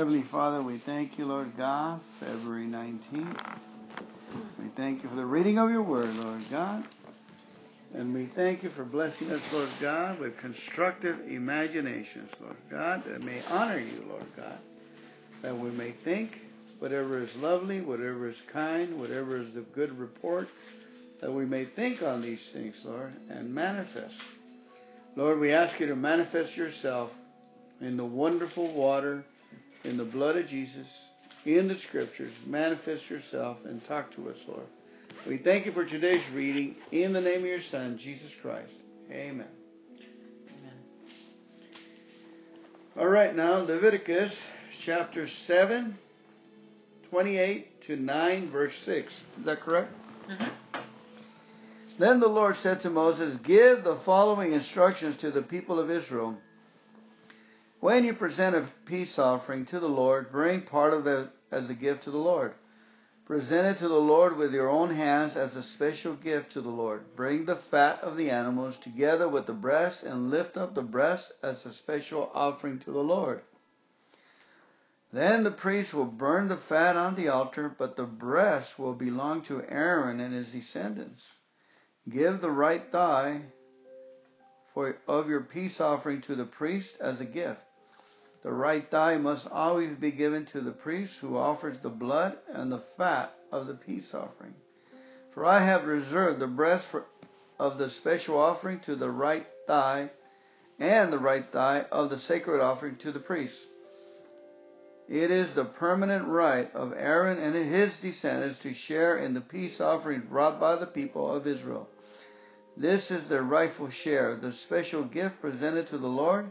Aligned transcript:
Heavenly 0.00 0.24
Father, 0.30 0.62
we 0.62 0.78
thank 0.86 1.18
you, 1.18 1.26
Lord 1.26 1.54
God, 1.58 2.00
February 2.20 2.64
19th. 2.64 3.58
We 4.58 4.70
thank 4.74 5.02
you 5.02 5.10
for 5.10 5.14
the 5.14 5.26
reading 5.26 5.58
of 5.58 5.68
your 5.68 5.82
word, 5.82 6.08
Lord 6.14 6.42
God. 6.50 6.88
And 7.92 8.14
we 8.14 8.30
thank 8.34 8.62
you 8.62 8.70
for 8.70 8.82
blessing 8.82 9.30
us, 9.30 9.42
Lord 9.52 9.68
God, 9.78 10.18
with 10.18 10.38
constructive 10.38 11.20
imaginations, 11.28 12.30
Lord 12.40 12.56
God, 12.70 13.02
that 13.04 13.22
may 13.22 13.42
honor 13.46 13.78
you, 13.78 14.02
Lord 14.08 14.24
God. 14.34 14.58
That 15.42 15.58
we 15.58 15.68
may 15.68 15.92
think 16.02 16.30
whatever 16.78 17.22
is 17.22 17.36
lovely, 17.36 17.82
whatever 17.82 18.30
is 18.30 18.40
kind, 18.50 18.98
whatever 18.98 19.36
is 19.36 19.54
of 19.54 19.70
good 19.74 19.98
report, 19.98 20.48
that 21.20 21.30
we 21.30 21.44
may 21.44 21.66
think 21.66 22.00
on 22.00 22.22
these 22.22 22.48
things, 22.54 22.76
Lord, 22.86 23.12
and 23.28 23.54
manifest. 23.54 24.16
Lord, 25.14 25.38
we 25.38 25.52
ask 25.52 25.78
you 25.78 25.88
to 25.88 25.94
manifest 25.94 26.56
yourself 26.56 27.10
in 27.82 27.98
the 27.98 28.04
wonderful 28.06 28.72
water, 28.72 29.26
in 29.84 29.96
the 29.96 30.04
blood 30.04 30.36
of 30.36 30.46
Jesus, 30.46 30.86
in 31.44 31.68
the 31.68 31.76
scriptures. 31.76 32.32
Manifest 32.46 33.08
yourself 33.08 33.58
and 33.64 33.84
talk 33.84 34.14
to 34.14 34.28
us, 34.28 34.36
Lord. 34.46 34.66
We 35.26 35.38
thank 35.38 35.66
you 35.66 35.72
for 35.72 35.84
today's 35.84 36.24
reading 36.34 36.76
in 36.92 37.12
the 37.12 37.20
name 37.20 37.40
of 37.40 37.46
your 37.46 37.60
Son, 37.70 37.98
Jesus 37.98 38.30
Christ. 38.42 38.72
Amen. 39.10 39.46
Amen. 40.48 40.74
All 42.96 43.08
right, 43.08 43.34
now 43.34 43.58
Leviticus 43.58 44.36
chapter 44.84 45.26
7, 45.46 45.96
28 47.10 47.82
to 47.86 47.96
9, 47.96 48.50
verse 48.50 48.72
6. 48.84 49.12
Is 49.38 49.44
that 49.44 49.60
correct? 49.60 49.92
Mhm. 50.28 50.50
Then 51.98 52.20
the 52.20 52.28
Lord 52.28 52.56
said 52.56 52.80
to 52.82 52.90
Moses, 52.90 53.36
Give 53.44 53.84
the 53.84 54.00
following 54.06 54.52
instructions 54.52 55.16
to 55.18 55.30
the 55.30 55.42
people 55.42 55.78
of 55.78 55.90
Israel. 55.90 56.38
When 57.80 58.04
you 58.04 58.12
present 58.12 58.54
a 58.54 58.68
peace 58.84 59.18
offering 59.18 59.64
to 59.66 59.80
the 59.80 59.88
Lord, 59.88 60.30
bring 60.30 60.62
part 60.62 60.92
of 60.92 61.06
it 61.06 61.30
as 61.50 61.70
a 61.70 61.74
gift 61.74 62.04
to 62.04 62.10
the 62.10 62.18
Lord. 62.18 62.52
Present 63.24 63.66
it 63.68 63.78
to 63.78 63.88
the 63.88 63.94
Lord 63.94 64.36
with 64.36 64.52
your 64.52 64.68
own 64.68 64.94
hands 64.94 65.34
as 65.34 65.56
a 65.56 65.62
special 65.62 66.14
gift 66.14 66.52
to 66.52 66.60
the 66.60 66.68
Lord. 66.68 67.16
Bring 67.16 67.46
the 67.46 67.56
fat 67.70 68.00
of 68.02 68.18
the 68.18 68.28
animals 68.28 68.76
together 68.82 69.28
with 69.28 69.46
the 69.46 69.54
breast 69.54 70.02
and 70.02 70.30
lift 70.30 70.58
up 70.58 70.74
the 70.74 70.82
breast 70.82 71.32
as 71.42 71.64
a 71.64 71.72
special 71.72 72.30
offering 72.34 72.80
to 72.80 72.92
the 72.92 72.98
Lord. 72.98 73.40
Then 75.10 75.42
the 75.42 75.50
priest 75.50 75.94
will 75.94 76.04
burn 76.04 76.48
the 76.48 76.58
fat 76.58 76.96
on 76.96 77.14
the 77.14 77.28
altar, 77.28 77.74
but 77.78 77.96
the 77.96 78.04
breast 78.04 78.78
will 78.78 78.94
belong 78.94 79.42
to 79.44 79.62
Aaron 79.66 80.20
and 80.20 80.34
his 80.34 80.52
descendants. 80.52 81.22
Give 82.10 82.42
the 82.42 82.50
right 82.50 82.92
thigh 82.92 83.40
for, 84.74 84.98
of 85.08 85.30
your 85.30 85.40
peace 85.40 85.80
offering 85.80 86.20
to 86.22 86.36
the 86.36 86.44
priest 86.44 86.94
as 87.00 87.20
a 87.20 87.24
gift. 87.24 87.62
The 88.42 88.52
right 88.52 88.88
thigh 88.90 89.18
must 89.18 89.46
always 89.48 89.96
be 89.96 90.10
given 90.10 90.46
to 90.46 90.60
the 90.60 90.72
priest 90.72 91.18
who 91.20 91.36
offers 91.36 91.78
the 91.78 91.90
blood 91.90 92.38
and 92.48 92.72
the 92.72 92.82
fat 92.96 93.34
of 93.52 93.66
the 93.66 93.74
peace 93.74 94.14
offering. 94.14 94.54
For 95.34 95.44
I 95.44 95.64
have 95.64 95.84
reserved 95.84 96.40
the 96.40 96.46
breast 96.46 96.86
for, 96.90 97.04
of 97.58 97.78
the 97.78 97.90
special 97.90 98.38
offering 98.38 98.80
to 98.80 98.96
the 98.96 99.10
right 99.10 99.46
thigh 99.66 100.10
and 100.78 101.12
the 101.12 101.18
right 101.18 101.44
thigh 101.52 101.84
of 101.92 102.08
the 102.08 102.18
sacred 102.18 102.62
offering 102.62 102.96
to 102.96 103.12
the 103.12 103.20
priest. 103.20 103.66
It 105.06 105.30
is 105.30 105.52
the 105.52 105.64
permanent 105.64 106.28
right 106.28 106.74
of 106.74 106.92
Aaron 106.92 107.38
and 107.38 107.54
his 107.54 107.98
descendants 108.00 108.60
to 108.60 108.72
share 108.72 109.18
in 109.18 109.34
the 109.34 109.40
peace 109.40 109.80
offering 109.80 110.20
brought 110.20 110.58
by 110.58 110.76
the 110.76 110.86
people 110.86 111.30
of 111.30 111.46
Israel. 111.46 111.88
This 112.76 113.10
is 113.10 113.28
their 113.28 113.42
rightful 113.42 113.90
share. 113.90 114.36
The 114.36 114.52
special 114.52 115.04
gift 115.04 115.40
presented 115.40 115.88
to 115.88 115.98
the 115.98 116.06
Lord 116.06 116.50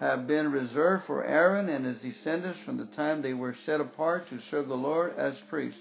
have 0.00 0.26
been 0.26 0.50
reserved 0.50 1.04
for 1.04 1.24
Aaron 1.24 1.68
and 1.68 1.84
his 1.84 2.00
descendants 2.00 2.58
from 2.60 2.76
the 2.76 2.86
time 2.86 3.22
they 3.22 3.34
were 3.34 3.54
set 3.54 3.80
apart 3.80 4.28
to 4.28 4.40
serve 4.40 4.68
the 4.68 4.76
Lord 4.76 5.14
as 5.16 5.38
priests. 5.48 5.80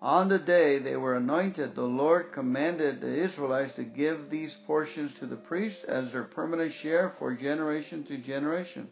On 0.00 0.28
the 0.28 0.38
day 0.38 0.78
they 0.78 0.96
were 0.96 1.16
anointed, 1.16 1.74
the 1.74 1.82
Lord 1.82 2.32
commanded 2.32 3.00
the 3.00 3.24
Israelites 3.24 3.74
to 3.74 3.84
give 3.84 4.30
these 4.30 4.54
portions 4.66 5.12
to 5.14 5.26
the 5.26 5.36
priests 5.36 5.82
as 5.84 6.12
their 6.12 6.24
permanent 6.24 6.72
share 6.74 7.14
for 7.18 7.34
generation 7.34 8.04
to 8.04 8.18
generation. 8.18 8.88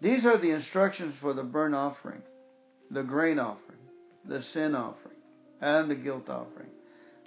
These 0.00 0.24
are 0.24 0.38
the 0.38 0.52
instructions 0.52 1.14
for 1.20 1.34
the 1.34 1.42
burnt 1.42 1.74
offering, 1.74 2.22
the 2.90 3.02
grain 3.02 3.38
offering, 3.38 3.78
the 4.24 4.42
sin 4.42 4.74
offering, 4.74 5.18
and 5.60 5.90
the 5.90 5.96
guilt 5.96 6.30
offering, 6.30 6.70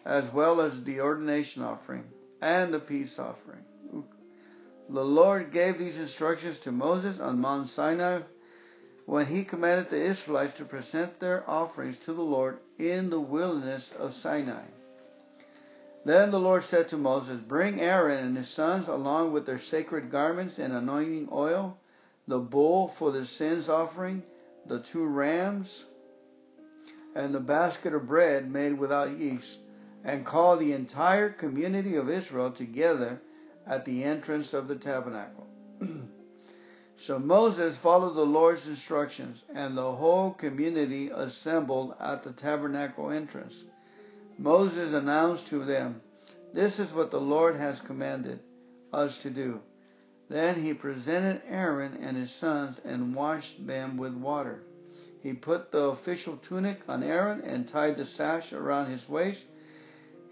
as 0.06 0.34
well 0.34 0.59
as 0.59 0.74
the 0.84 1.02
ordination 1.02 1.62
offering 1.62 2.06
and 2.41 2.74
the 2.74 2.79
peace 2.79 3.19
offering. 3.19 3.63
The 4.90 5.04
Lord 5.04 5.52
gave 5.52 5.78
these 5.78 5.98
instructions 5.98 6.60
to 6.60 6.72
Moses 6.72 7.20
on 7.20 7.40
Mount 7.40 7.70
Sinai 7.70 8.22
when 9.06 9.26
he 9.26 9.44
commanded 9.44 9.90
the 9.90 10.02
Israelites 10.02 10.58
to 10.58 10.66
present 10.66 11.20
their 11.20 11.50
offerings 11.50 11.98
to 12.00 12.14
the 12.14 12.22
Lord 12.22 12.58
in 12.78 13.10
the 13.10 13.20
wilderness 13.20 13.92
of 13.98 14.14
Sinai. 14.14 14.66
Then 16.06 16.32
the 16.32 16.40
Lord 16.40 16.64
said 16.66 16.90
to 16.90 16.98
Moses, 16.98 17.40
Bring 17.40 17.80
Aaron 17.80 18.26
and 18.26 18.38
his 18.38 18.50
sons 18.50 18.88
along 18.88 19.32
with 19.32 19.46
their 19.46 19.60
sacred 19.60 20.12
garments 20.12 20.60
and 20.60 20.74
anointing 20.74 21.30
oil, 21.32 21.78
the 22.28 22.40
bull 22.40 22.90
for 23.00 23.12
the 23.12 23.26
sins 23.26 23.70
offering, 23.70 24.24
the 24.66 24.80
two 24.80 25.06
rams, 25.06 25.86
and 27.16 27.34
the 27.34 27.40
basket 27.40 27.94
of 27.94 28.08
bread 28.08 28.52
made 28.52 28.78
without 28.78 29.18
yeast, 29.18 29.60
and 30.04 30.26
call 30.26 30.58
the 30.58 30.74
entire 30.74 31.30
community 31.30 31.96
of 31.96 32.10
Israel 32.10 32.52
together 32.52 33.22
at 33.68 33.85
the 33.85 34.03
entrance 34.03 34.53
of 34.53 34.68
the 34.68 34.75
tabernacle. 34.75 35.47
so 36.97 37.19
Moses 37.19 37.78
followed 37.81 38.16
the 38.16 38.22
Lord's 38.22 38.68
instructions, 38.68 39.44
and 39.53 39.78
the 39.78 39.96
whole 39.96 40.34
community 40.34 41.09
assembled 41.09 41.96
at 42.00 42.23
the 42.23 42.34
tabernacle 42.34 43.09
entrance. 43.09 43.56
Moses 44.38 44.94
announced 44.94 45.47
to 45.47 45.66
them, 45.66 46.02
This 46.53 46.79
is 46.79 46.94
what 46.94 47.12
the 47.12 47.22
Lord 47.22 47.56
has 47.56 47.79
commanded 47.81 48.40
us 48.91 49.18
to 49.23 49.29
do. 49.29 49.59
Then 50.29 50.63
he 50.63 50.73
presented 50.73 51.41
Aaron 51.47 51.97
and 52.02 52.18
his 52.18 52.34
sons 52.40 52.78
and 52.84 53.16
washed 53.16 53.66
them 53.66 53.97
with 53.97 54.13
water. 54.13 54.63
He 55.22 55.34
put 55.34 55.72
the 55.72 55.85
official 55.85 56.38
tunic 56.50 56.79
on 56.88 57.03
Aaron 57.03 57.41
and 57.41 57.68
tied 57.68 57.97
the 57.97 58.06
sash 58.06 58.52
around 58.52 58.91
his 58.91 59.07
waist. 59.07 59.44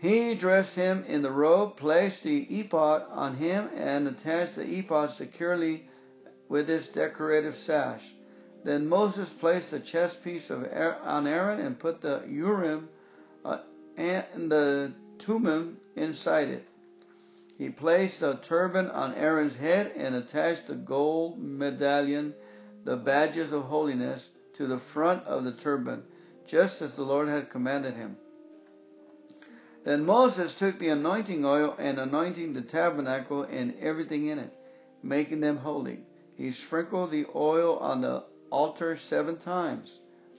He 0.01 0.33
dressed 0.33 0.73
him 0.73 1.03
in 1.07 1.21
the 1.21 1.29
robe, 1.29 1.77
placed 1.77 2.23
the 2.23 2.39
ephod 2.49 3.03
on 3.11 3.35
him, 3.35 3.69
and 3.75 4.07
attached 4.07 4.55
the 4.55 4.63
ephod 4.63 5.11
securely 5.11 5.87
with 6.49 6.71
its 6.71 6.87
decorative 6.87 7.55
sash. 7.55 8.01
Then 8.63 8.89
Moses 8.89 9.29
placed 9.39 9.69
the 9.69 9.79
chest 9.79 10.23
piece 10.23 10.49
of 10.49 10.63
on 10.73 11.27
Aaron 11.27 11.59
and 11.59 11.77
put 11.77 12.01
the 12.01 12.23
Urim 12.27 12.89
uh, 13.45 13.59
and 13.95 14.51
the 14.51 14.91
Thummim 15.19 15.77
inside 15.95 16.47
it. 16.47 16.65
He 17.59 17.69
placed 17.69 18.23
a 18.23 18.39
turban 18.47 18.89
on 18.89 19.13
Aaron's 19.13 19.55
head 19.55 19.91
and 19.95 20.15
attached 20.15 20.65
the 20.65 20.73
gold 20.73 21.37
medallion, 21.39 22.33
the 22.85 22.97
badges 22.97 23.51
of 23.51 23.65
holiness, 23.65 24.27
to 24.57 24.65
the 24.65 24.79
front 24.79 25.25
of 25.25 25.43
the 25.43 25.53
turban, 25.53 26.01
just 26.47 26.81
as 26.81 26.91
the 26.93 27.03
Lord 27.03 27.27
had 27.27 27.51
commanded 27.51 27.93
him. 27.93 28.17
Then 29.83 30.05
Moses 30.05 30.53
took 30.55 30.77
the 30.77 30.89
anointing 30.89 31.43
oil 31.43 31.75
and 31.79 31.97
anointing 31.97 32.53
the 32.53 32.61
tabernacle 32.61 33.43
and 33.43 33.73
everything 33.79 34.27
in 34.27 34.37
it, 34.37 34.53
making 35.01 35.41
them 35.41 35.57
holy. 35.57 36.01
He 36.37 36.51
sprinkled 36.51 37.11
the 37.11 37.25
oil 37.35 37.77
on 37.77 38.01
the 38.01 38.23
altar 38.51 38.97
seven 38.97 39.37
times, 39.37 39.91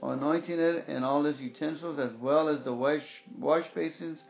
anointing 0.02 0.58
it 0.58 0.84
and 0.86 1.04
all 1.04 1.26
its 1.26 1.40
utensils 1.40 1.98
as 1.98 2.12
well 2.14 2.48
as 2.48 2.62
the 2.62 2.72
wash, 2.72 3.22
wash 3.36 3.68
basins 3.74 4.22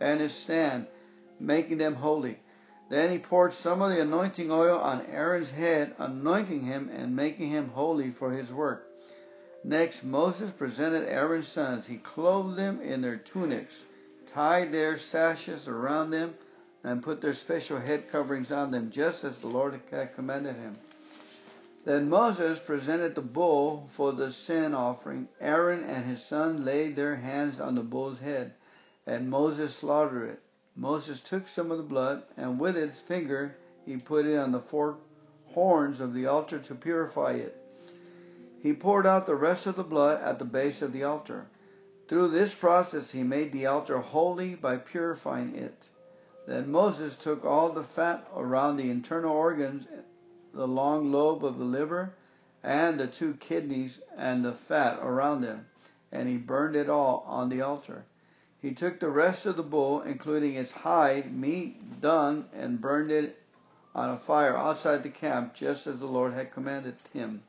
and 0.00 0.20
his 0.20 0.34
stand, 0.34 0.86
making 1.40 1.78
them 1.78 1.94
holy. 1.94 2.38
Then 2.90 3.10
he 3.10 3.18
poured 3.18 3.52
some 3.54 3.82
of 3.82 3.90
the 3.90 4.00
anointing 4.00 4.50
oil 4.50 4.78
on 4.78 5.06
Aaron's 5.06 5.50
head, 5.50 5.94
anointing 5.98 6.62
him 6.62 6.90
and 6.92 7.14
making 7.16 7.50
him 7.50 7.68
holy 7.68 8.10
for 8.10 8.32
his 8.32 8.50
work. 8.50 8.86
Next, 9.64 10.02
Moses 10.04 10.50
presented 10.56 11.08
Aaron's 11.08 11.48
sons. 11.48 11.86
He 11.86 11.98
clothed 11.98 12.56
them 12.56 12.80
in 12.80 13.02
their 13.02 13.16
tunics, 13.16 13.74
tied 14.32 14.72
their 14.72 14.98
sashes 14.98 15.66
around 15.68 16.10
them, 16.10 16.34
and 16.84 17.02
put 17.02 17.20
their 17.20 17.34
special 17.34 17.78
head 17.78 18.10
coverings 18.10 18.52
on 18.52 18.70
them, 18.70 18.90
just 18.90 19.24
as 19.24 19.36
the 19.38 19.48
Lord 19.48 19.80
had 19.90 20.14
commanded 20.14 20.56
him. 20.56 20.76
Then 21.84 22.08
Moses 22.08 22.60
presented 22.60 23.14
the 23.14 23.22
bull 23.22 23.88
for 23.96 24.12
the 24.12 24.32
sin 24.32 24.74
offering. 24.74 25.28
Aaron 25.40 25.84
and 25.84 26.04
his 26.04 26.22
son 26.24 26.64
laid 26.64 26.96
their 26.96 27.16
hands 27.16 27.60
on 27.60 27.74
the 27.74 27.82
bull's 27.82 28.18
head, 28.18 28.52
and 29.06 29.30
Moses 29.30 29.74
slaughtered 29.76 30.30
it. 30.30 30.42
Moses 30.76 31.20
took 31.20 31.48
some 31.48 31.72
of 31.72 31.78
the 31.78 31.84
blood, 31.84 32.22
and 32.36 32.60
with 32.60 32.76
his 32.76 32.98
finger 33.08 33.56
he 33.84 33.96
put 33.96 34.26
it 34.26 34.36
on 34.36 34.52
the 34.52 34.60
four 34.60 34.98
horns 35.46 35.98
of 35.98 36.14
the 36.14 36.26
altar 36.26 36.58
to 36.58 36.74
purify 36.74 37.32
it. 37.32 37.56
He 38.60 38.72
poured 38.72 39.06
out 39.06 39.26
the 39.26 39.34
rest 39.34 39.66
of 39.66 39.76
the 39.76 39.84
blood 39.84 40.20
at 40.22 40.38
the 40.38 40.44
base 40.44 40.82
of 40.82 40.92
the 40.92 41.04
altar. 41.04 41.46
Through 42.08 42.28
this 42.28 42.54
process 42.54 43.10
he 43.10 43.22
made 43.22 43.52
the 43.52 43.66
altar 43.66 43.98
holy 43.98 44.54
by 44.54 44.78
purifying 44.78 45.54
it. 45.54 45.88
Then 46.46 46.70
Moses 46.70 47.14
took 47.16 47.44
all 47.44 47.70
the 47.70 47.84
fat 47.84 48.26
around 48.34 48.78
the 48.78 48.90
internal 48.90 49.34
organs, 49.36 49.86
the 50.54 50.66
long 50.66 51.12
lobe 51.12 51.44
of 51.44 51.58
the 51.58 51.64
liver, 51.64 52.14
and 52.62 52.98
the 52.98 53.06
two 53.06 53.34
kidneys 53.34 54.00
and 54.16 54.42
the 54.42 54.54
fat 54.54 54.98
around 55.02 55.42
them, 55.42 55.66
and 56.10 56.28
he 56.28 56.38
burned 56.38 56.76
it 56.76 56.88
all 56.88 57.24
on 57.26 57.50
the 57.50 57.60
altar. 57.60 58.06
He 58.62 58.72
took 58.72 58.98
the 58.98 59.10
rest 59.10 59.44
of 59.44 59.56
the 59.56 59.62
bull, 59.62 60.00
including 60.00 60.54
its 60.54 60.72
hide, 60.72 61.32
meat, 61.36 62.00
dung, 62.00 62.46
and 62.54 62.80
burned 62.80 63.10
it 63.10 63.38
on 63.94 64.08
a 64.10 64.18
fire 64.18 64.56
outside 64.56 65.02
the 65.02 65.10
camp, 65.10 65.54
just 65.54 65.86
as 65.86 65.98
the 65.98 66.06
Lord 66.06 66.32
had 66.32 66.52
commanded 66.54 66.96
him. 67.12 67.42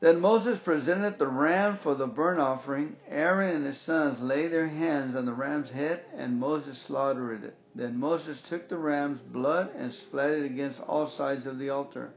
Then 0.00 0.18
Moses 0.18 0.58
presented 0.58 1.18
the 1.18 1.28
ram 1.28 1.76
for 1.76 1.94
the 1.94 2.06
burnt 2.06 2.40
offering. 2.40 2.96
Aaron 3.06 3.54
and 3.54 3.66
his 3.66 3.78
sons 3.78 4.18
laid 4.22 4.50
their 4.50 4.66
hands 4.66 5.14
on 5.14 5.26
the 5.26 5.34
ram's 5.34 5.68
head, 5.68 6.04
and 6.16 6.40
Moses 6.40 6.78
slaughtered 6.78 7.44
it. 7.44 7.54
Then 7.74 8.00
Moses 8.00 8.40
took 8.40 8.68
the 8.68 8.78
ram's 8.78 9.20
blood 9.20 9.70
and 9.76 9.92
splattered 9.92 10.44
it 10.44 10.46
against 10.46 10.80
all 10.80 11.06
sides 11.06 11.46
of 11.46 11.58
the 11.58 11.68
altar. 11.68 12.12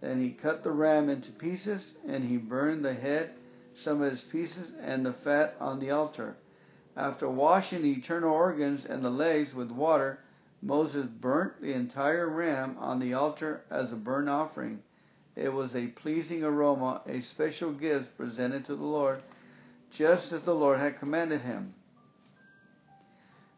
Then 0.00 0.20
he 0.20 0.30
cut 0.30 0.64
the 0.64 0.72
ram 0.72 1.08
into 1.08 1.30
pieces, 1.30 1.94
and 2.04 2.24
he 2.24 2.36
burned 2.36 2.84
the 2.84 2.94
head, 2.94 3.30
some 3.76 4.02
of 4.02 4.12
its 4.12 4.22
pieces, 4.22 4.72
and 4.80 5.06
the 5.06 5.12
fat 5.12 5.54
on 5.60 5.78
the 5.78 5.92
altar. 5.92 6.34
After 6.96 7.30
washing 7.30 7.82
the 7.82 7.94
internal 7.94 8.34
organs 8.34 8.84
and 8.84 9.04
the 9.04 9.10
legs 9.10 9.54
with 9.54 9.70
water, 9.70 10.18
Moses 10.60 11.06
burnt 11.06 11.62
the 11.62 11.74
entire 11.74 12.28
ram 12.28 12.76
on 12.80 12.98
the 12.98 13.14
altar 13.14 13.62
as 13.70 13.92
a 13.92 13.96
burnt 13.96 14.28
offering. 14.28 14.82
It 15.36 15.52
was 15.52 15.74
a 15.74 15.86
pleasing 15.86 16.42
aroma, 16.42 17.02
a 17.06 17.20
special 17.22 17.72
gift 17.72 18.16
presented 18.16 18.66
to 18.66 18.76
the 18.76 18.84
Lord, 18.84 19.22
just 19.92 20.32
as 20.32 20.42
the 20.42 20.54
Lord 20.54 20.78
had 20.78 20.98
commanded 20.98 21.40
him. 21.40 21.74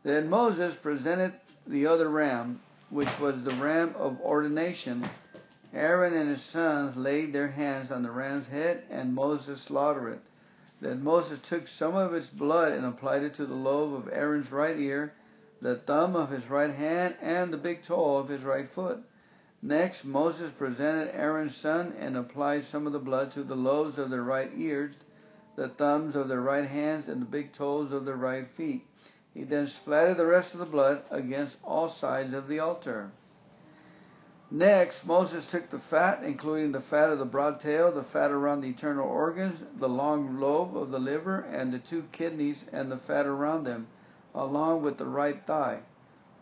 Then 0.02 0.28
Moses 0.28 0.74
presented 0.76 1.32
the 1.66 1.86
other 1.86 2.08
ram, 2.08 2.60
which 2.90 3.08
was 3.20 3.42
the 3.42 3.54
ram 3.54 3.94
of 3.96 4.20
ordination. 4.20 5.08
Aaron 5.72 6.12
and 6.14 6.28
his 6.28 6.42
sons 6.42 6.96
laid 6.96 7.32
their 7.32 7.48
hands 7.48 7.90
on 7.90 8.02
the 8.02 8.10
ram's 8.10 8.48
head, 8.48 8.84
and 8.90 9.14
Moses 9.14 9.62
slaughtered 9.62 10.14
it. 10.14 10.20
Then 10.80 11.02
Moses 11.02 11.38
took 11.48 11.68
some 11.68 11.94
of 11.94 12.12
its 12.12 12.26
blood 12.26 12.72
and 12.72 12.84
applied 12.84 13.22
it 13.22 13.36
to 13.36 13.46
the 13.46 13.54
lobe 13.54 13.94
of 13.94 14.12
Aaron's 14.12 14.50
right 14.50 14.78
ear, 14.78 15.14
the 15.60 15.76
thumb 15.76 16.16
of 16.16 16.30
his 16.30 16.50
right 16.50 16.74
hand, 16.74 17.14
and 17.22 17.52
the 17.52 17.56
big 17.56 17.84
toe 17.84 18.16
of 18.16 18.28
his 18.28 18.42
right 18.42 18.68
foot. 18.74 18.98
Next, 19.64 20.04
Moses 20.04 20.50
presented 20.58 21.14
Aaron's 21.14 21.56
son 21.56 21.94
and 21.96 22.16
applied 22.16 22.64
some 22.64 22.84
of 22.88 22.92
the 22.92 22.98
blood 22.98 23.30
to 23.32 23.44
the 23.44 23.54
lobes 23.54 23.96
of 23.96 24.10
their 24.10 24.24
right 24.24 24.50
ears, 24.56 24.96
the 25.54 25.68
thumbs 25.68 26.16
of 26.16 26.26
their 26.26 26.40
right 26.40 26.68
hands, 26.68 27.08
and 27.08 27.22
the 27.22 27.26
big 27.26 27.52
toes 27.52 27.92
of 27.92 28.04
their 28.04 28.16
right 28.16 28.48
feet. 28.56 28.84
He 29.32 29.44
then 29.44 29.68
splattered 29.68 30.16
the 30.16 30.26
rest 30.26 30.52
of 30.52 30.58
the 30.58 30.66
blood 30.66 31.04
against 31.10 31.56
all 31.62 31.90
sides 31.90 32.34
of 32.34 32.48
the 32.48 32.58
altar. 32.58 33.12
Next, 34.50 35.06
Moses 35.06 35.46
took 35.46 35.70
the 35.70 35.78
fat, 35.78 36.24
including 36.24 36.72
the 36.72 36.80
fat 36.80 37.10
of 37.10 37.20
the 37.20 37.24
broad 37.24 37.60
tail, 37.60 37.92
the 37.92 38.02
fat 38.02 38.32
around 38.32 38.62
the 38.62 38.66
internal 38.66 39.08
organs, 39.08 39.60
the 39.78 39.88
long 39.88 40.40
lobe 40.40 40.76
of 40.76 40.90
the 40.90 40.98
liver, 40.98 41.38
and 41.40 41.72
the 41.72 41.78
two 41.78 42.04
kidneys 42.10 42.64
and 42.72 42.90
the 42.90 42.98
fat 42.98 43.26
around 43.26 43.64
them, 43.64 43.86
along 44.34 44.82
with 44.82 44.98
the 44.98 45.06
right 45.06 45.40
thigh. 45.46 45.82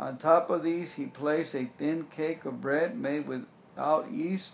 On 0.01 0.17
top 0.17 0.49
of 0.49 0.63
these, 0.63 0.95
he 0.95 1.05
placed 1.05 1.55
a 1.55 1.71
thin 1.77 2.07
cake 2.17 2.47
of 2.47 2.63
bread 2.63 2.99
made 2.99 3.29
without 3.29 4.11
yeast, 4.11 4.53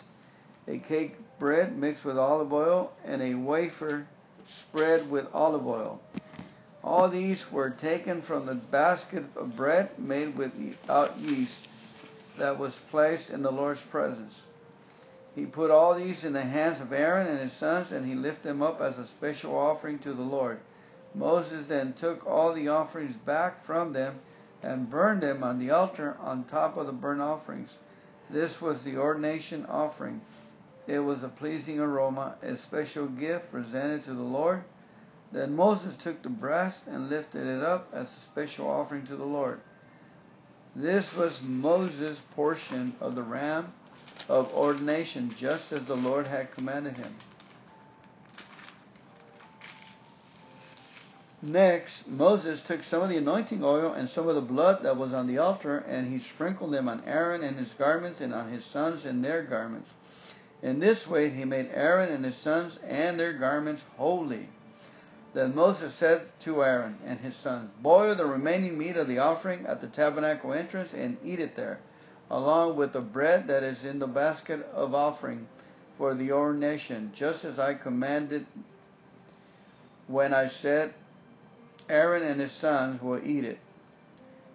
a 0.67 0.79
cake 0.79 1.15
bread 1.39 1.79
mixed 1.79 2.05
with 2.05 2.19
olive 2.19 2.53
oil, 2.53 2.91
and 3.05 3.23
a 3.23 3.37
wafer 3.37 4.09
spread 4.59 5.09
with 5.09 5.29
olive 5.33 5.65
oil. 5.65 6.01
All 6.83 7.09
these 7.09 7.53
were 7.53 7.71
taken 7.71 8.23
from 8.23 8.47
the 8.47 8.57
basket 8.57 9.23
of 9.37 9.55
bread 9.55 9.97
made 10.01 10.37
without 10.37 11.17
yeast 11.17 11.69
that 12.37 12.59
was 12.59 12.75
placed 12.91 13.31
in 13.31 13.43
the 13.43 13.53
Lord's 13.53 13.83
presence. 13.83 14.43
He 15.37 15.47
put 15.47 15.71
all 15.71 15.95
these 15.95 16.25
in 16.25 16.33
the 16.33 16.43
hands 16.43 16.81
of 16.81 16.93
Aaron 16.93 17.29
and 17.29 17.39
his 17.39 17.53
sons, 17.53 17.93
and 17.93 18.05
he 18.05 18.17
lifted 18.17 18.49
them 18.49 18.63
up 18.63 18.81
as 18.81 18.99
a 18.99 19.07
special 19.07 19.57
offering 19.57 20.01
to 20.01 20.13
the 20.13 20.23
Lord. 20.23 20.59
Moses 21.15 21.69
then 21.69 21.93
took 21.93 22.27
all 22.27 22.53
the 22.53 22.67
offerings 22.67 23.15
back 23.25 23.65
from 23.65 23.93
them 23.93 24.19
and 24.63 24.91
burned 24.91 25.23
them 25.23 25.43
on 25.43 25.59
the 25.59 25.71
altar 25.71 26.17
on 26.21 26.45
top 26.45 26.77
of 26.77 26.87
the 26.87 26.93
burnt 26.93 27.21
offerings. 27.21 27.71
This 28.31 28.61
was 28.61 28.83
the 28.83 28.97
ordination 28.97 29.67
offering. 29.67 30.21
It 30.87 31.01
was 31.01 31.23
a 31.23 31.29
pleasing 31.29 31.81
aroma, 31.81 32.37
a 32.43 32.57
special 32.57 33.07
gift 33.07 33.51
presented 33.51 34.05
to 34.05 34.15
the 34.15 34.23
Lord. 34.23 34.65
Then 35.33 35.57
Moses 35.57 35.95
took 36.03 36.23
the 36.23 36.29
breast 36.29 36.83
and 36.87 37.09
lifted 37.09 37.47
it 37.47 37.63
up 37.63 37.89
as 37.93 38.07
a 38.07 38.25
special 38.31 38.69
offering 38.69 39.07
to 39.07 39.17
the 39.17 39.25
Lord. 39.25 39.61
This 40.75 41.13
was 41.15 41.41
Moses' 41.43 42.19
portion 42.35 42.95
of 43.01 43.15
the 43.15 43.23
ram 43.23 43.73
of 44.29 44.53
ordination, 44.53 45.35
just 45.37 45.73
as 45.73 45.87
the 45.87 45.97
Lord 45.97 46.27
had 46.27 46.53
commanded 46.53 46.97
him. 46.97 47.15
Next, 51.47 52.09
Moses 52.09 52.61
took 52.63 52.83
some 52.83 53.03
of 53.03 53.09
the 53.09 53.19
anointing 53.19 53.63
oil 53.63 53.93
and 53.93 54.09
some 54.09 54.27
of 54.27 54.35
the 54.35 54.41
blood 54.41 54.83
that 54.83 54.97
was 54.97 55.13
on 55.13 55.29
the 55.29 55.39
altar, 55.39 55.79
and 55.79 56.13
he 56.13 56.19
sprinkled 56.19 56.73
them 56.73 56.89
on 56.89 57.05
Aaron 57.07 57.45
and 57.45 57.57
his 57.57 57.73
garments, 57.75 58.21
and 58.21 58.35
on 58.35 58.51
his 58.51 58.65
sons 58.65 59.05
and 59.05 59.25
their 59.25 59.45
garments. 59.45 59.89
In 60.61 60.81
this 60.81 61.07
way, 61.07 61.31
he 61.31 61.45
made 61.45 61.71
Aaron 61.73 62.13
and 62.13 62.25
his 62.25 62.37
sons 62.37 62.81
and 62.85 63.21
their 63.21 63.33
garments 63.33 63.85
holy. 63.97 64.49
Then 65.35 65.55
Moses 65.55 65.95
said 65.95 66.23
to 66.41 66.65
Aaron 66.65 66.99
and 67.07 67.21
his 67.21 67.37
sons, 67.37 67.71
Boil 67.81 68.17
the 68.17 68.27
remaining 68.27 68.77
meat 68.77 68.97
of 68.97 69.07
the 69.07 69.21
offering 69.21 69.67
at 69.67 69.81
the 69.81 69.87
tabernacle 69.87 70.53
entrance 70.53 70.93
and 70.93 71.17
eat 71.25 71.39
it 71.39 71.55
there, 71.55 71.79
along 72.29 72.75
with 72.75 72.93
the 72.93 73.01
bread 73.01 73.47
that 73.47 73.63
is 73.63 73.85
in 73.85 74.01
the 74.01 74.09
basket 74.09 74.67
of 74.75 74.97
offering 74.97 75.47
for 75.97 76.13
the 76.17 76.33
ordination, 76.33 77.13
just 77.15 77.45
as 77.45 77.61
I 77.61 77.75
commanded 77.75 78.47
when 80.09 80.35
I 80.35 80.49
said, 80.49 80.93
Aaron 81.89 82.23
and 82.23 82.41
his 82.41 82.53
sons 82.53 83.01
will 83.01 83.21
eat 83.25 83.45
it. 83.45 83.59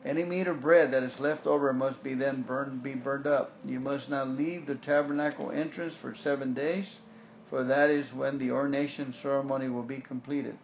Any 0.03 0.23
meat 0.23 0.47
or 0.47 0.53
bread 0.53 0.91
that 0.91 1.03
is 1.03 1.19
left 1.19 1.45
over 1.45 1.71
must 1.73 2.03
be 2.03 2.15
then 2.15 2.41
burned, 2.41 2.81
be 2.81 2.95
burned 2.95 3.27
up. 3.27 3.51
You 3.63 3.79
must 3.79 4.09
not 4.09 4.29
leave 4.29 4.65
the 4.65 4.75
tabernacle 4.75 5.51
entrance 5.51 5.95
for 5.95 6.15
seven 6.15 6.53
days, 6.53 6.99
for 7.49 7.63
that 7.63 7.89
is 7.91 8.13
when 8.13 8.37
the 8.37 8.51
ordination 8.51 9.13
ceremony 9.13 9.69
will 9.69 9.83
be 9.83 9.99
completed. 9.99 10.57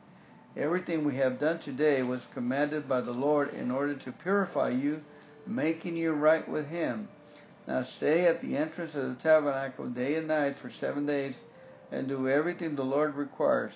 Everything 0.55 1.03
we 1.03 1.17
have 1.17 1.39
done 1.39 1.59
today 1.59 2.01
was 2.01 2.25
commanded 2.33 2.89
by 2.89 3.01
the 3.01 3.11
Lord 3.11 3.53
in 3.53 3.69
order 3.69 3.93
to 3.93 4.11
purify 4.11 4.69
you, 4.69 5.01
making 5.45 5.95
you 5.95 6.13
right 6.13 6.47
with 6.49 6.67
Him. 6.67 7.07
Now 7.67 7.83
stay 7.83 8.25
at 8.25 8.41
the 8.41 8.57
entrance 8.57 8.95
of 8.95 9.09
the 9.09 9.21
tabernacle 9.21 9.85
day 9.85 10.15
and 10.15 10.27
night 10.27 10.57
for 10.57 10.71
seven 10.71 11.05
days 11.05 11.37
and 11.91 12.07
do 12.07 12.27
everything 12.27 12.75
the 12.75 12.83
Lord 12.83 13.15
requires. 13.15 13.73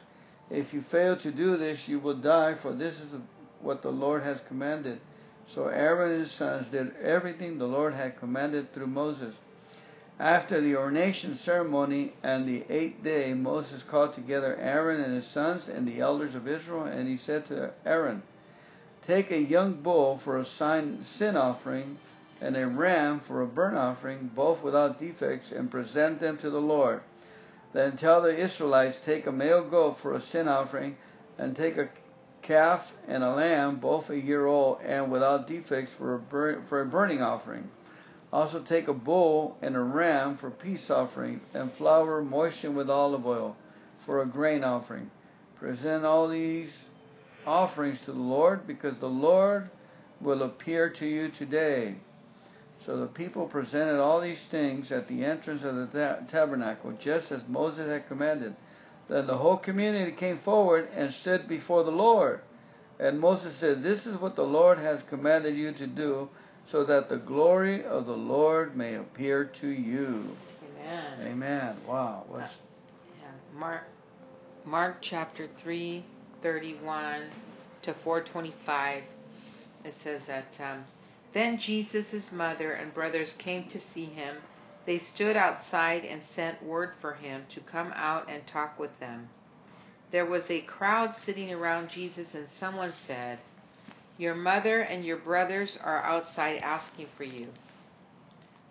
If 0.50 0.74
you 0.74 0.82
fail 0.82 1.18
to 1.18 1.32
do 1.32 1.58
this, 1.58 1.88
you 1.88 2.00
will 2.00 2.18
die, 2.18 2.56
for 2.62 2.74
this 2.74 2.96
is 2.96 3.08
what 3.62 3.82
the 3.82 3.92
Lord 3.92 4.24
has 4.24 4.40
commanded. 4.48 5.00
So 5.54 5.68
Aaron 5.68 6.12
and 6.12 6.22
his 6.24 6.32
sons 6.32 6.68
did 6.72 6.96
everything 6.98 7.58
the 7.58 7.68
Lord 7.68 7.94
had 7.94 8.20
commanded 8.20 8.74
through 8.74 8.88
Moses. 8.88 9.36
After 10.20 10.62
the 10.62 10.76
ordination 10.76 11.36
ceremony 11.36 12.14
and 12.22 12.48
the 12.48 12.64
eighth 12.70 13.04
day, 13.04 13.34
Moses 13.34 13.82
called 13.84 14.14
together 14.14 14.56
Aaron 14.56 15.02
and 15.02 15.16
his 15.16 15.28
sons 15.28 15.68
and 15.68 15.88
the 15.88 16.00
elders 16.00 16.36
of 16.36 16.48
Israel, 16.48 16.84
and 16.84 17.08
he 17.08 17.18
said 17.18 17.46
to 17.48 17.74
Aaron, 17.86 18.22
Take 19.08 19.32
a 19.32 19.42
young 19.42 19.82
bull 19.82 20.20
for 20.20 20.38
a 20.38 20.46
sin 20.46 21.36
offering 21.36 21.98
and 22.40 22.56
a 22.56 22.68
ram 22.68 23.22
for 23.22 23.42
a 23.42 23.48
burnt 23.48 23.78
offering, 23.78 24.32
both 24.36 24.62
without 24.62 25.00
defects, 25.00 25.52
and 25.52 25.72
present 25.72 26.20
them 26.20 26.38
to 26.38 26.50
the 26.50 26.62
Lord. 26.62 27.02
Then 27.74 27.98
tell 27.98 28.22
the 28.22 28.38
Israelites, 28.38 29.00
Take 29.06 29.28
a 29.28 29.32
male 29.32 29.64
goat 29.64 30.00
for 30.02 30.14
a 30.14 30.22
sin 30.22 30.48
offering, 30.48 30.98
and 31.38 31.56
take 31.56 31.78
a 31.78 31.90
calf 32.42 32.92
and 33.08 33.24
a 33.24 33.34
lamb, 33.34 33.78
both 33.78 34.10
a 34.10 34.20
year 34.20 34.46
old 34.46 34.82
and 34.82 35.12
without 35.12 35.48
defects, 35.48 35.92
for 35.98 36.16
a, 36.16 36.68
for 36.68 36.82
a 36.82 36.86
burning 36.86 37.22
offering. 37.22 37.70
Also 38.34 38.62
take 38.62 38.88
a 38.88 38.94
bull 38.94 39.58
and 39.62 39.76
a 39.76 39.80
ram 39.80 40.38
for 40.38 40.50
peace 40.50 40.90
offering, 40.90 41.42
and 41.54 41.72
flour 41.74 42.22
moistened 42.22 42.76
with 42.76 42.90
olive 42.90 43.26
oil 43.26 43.56
for 44.06 44.22
a 44.22 44.26
grain 44.26 44.64
offering. 44.64 45.12
Present 45.58 46.06
all 46.06 46.28
these 46.28 46.72
offerings 47.46 48.00
to 48.02 48.14
the 48.14 48.20
Lord, 48.20 48.66
because 48.66 48.98
the 49.00 49.08
Lord 49.08 49.70
will 50.20 50.44
appear 50.44 50.90
to 50.90 51.06
you 51.06 51.30
today. 51.30 51.96
So 52.86 52.98
the 52.98 53.08
people 53.08 53.48
presented 53.48 54.00
all 54.00 54.22
these 54.22 54.44
things 54.50 54.92
at 54.92 55.08
the 55.08 55.24
entrance 55.24 55.64
of 55.64 55.76
the 55.76 56.26
tabernacle, 56.30 56.94
just 57.00 57.32
as 57.32 57.42
Moses 57.48 57.88
had 57.88 58.08
commanded. 58.08 58.56
Then 59.08 59.28
the 59.28 59.38
whole 59.38 59.58
community 59.58 60.14
came 60.14 60.40
forward 60.40 60.90
and 60.96 61.14
stood 61.14 61.48
before 61.48 61.84
the 61.84 61.92
Lord. 61.92 62.42
And 63.00 63.20
Moses 63.20 63.56
said, 63.60 63.84
This 63.84 64.06
is 64.06 64.20
what 64.20 64.36
the 64.36 64.44
Lord 64.44 64.78
has 64.78 65.02
commanded 65.10 65.56
you 65.56 65.74
to 65.74 65.88
do 65.88 66.30
so 66.72 66.86
that 66.86 67.10
the 67.10 67.18
glory 67.18 67.84
of 67.84 68.06
the 68.06 68.16
Lord 68.16 68.76
may 68.76 68.96
appear 68.96 69.46
to 69.62 69.68
you. 69.68 70.36
Amen. 70.80 71.28
Amen. 71.28 71.76
Wow. 71.88 72.24
What's... 72.28 72.44
Uh, 72.44 72.56
yeah. 73.22 73.60
Mark, 73.60 73.84
Mark 74.66 74.98
chapter 75.02 75.48
3, 75.62 76.06
31 76.42 77.24
to 77.84 77.94
425. 78.04 79.04
It 79.84 79.94
says 80.04 80.22
that 80.28 80.46
um, 80.60 80.86
then 81.34 81.58
Jesus' 81.58 82.32
mother 82.32 82.74
and 82.74 82.94
brothers 82.94 83.34
came 83.34 83.68
to 83.70 83.80
see 83.80 84.06
him, 84.06 84.38
They 84.86 84.98
stood 84.98 85.38
outside 85.38 86.04
and 86.04 86.24
sent 86.24 86.64
word 86.64 86.94
for 87.00 87.14
him 87.14 87.46
to 87.50 87.62
come 87.62 87.94
out 87.96 88.30
and 88.30 88.46
talk 88.46 88.78
with 88.78 89.00
them. 89.00 89.30
There 90.12 90.26
was 90.26 90.52
a 90.52 90.62
crowd 90.62 91.16
sitting 91.16 91.54
around 91.54 91.90
Jesus, 91.90 92.36
and 92.36 92.50
someone 92.50 92.92
said, 92.92 93.40
Your 94.18 94.36
mother 94.36 94.82
and 94.82 95.06
your 95.06 95.18
brothers 95.18 95.78
are 95.82 96.04
outside 96.04 96.58
asking 96.58 97.08
for 97.16 97.24
you. 97.24 97.48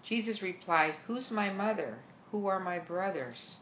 Jesus 0.04 0.42
replied, 0.42 0.96
Who's 1.06 1.30
my 1.30 1.50
mother? 1.50 1.98
Who 2.30 2.46
are 2.46 2.60
my 2.60 2.78
brothers? 2.78 3.56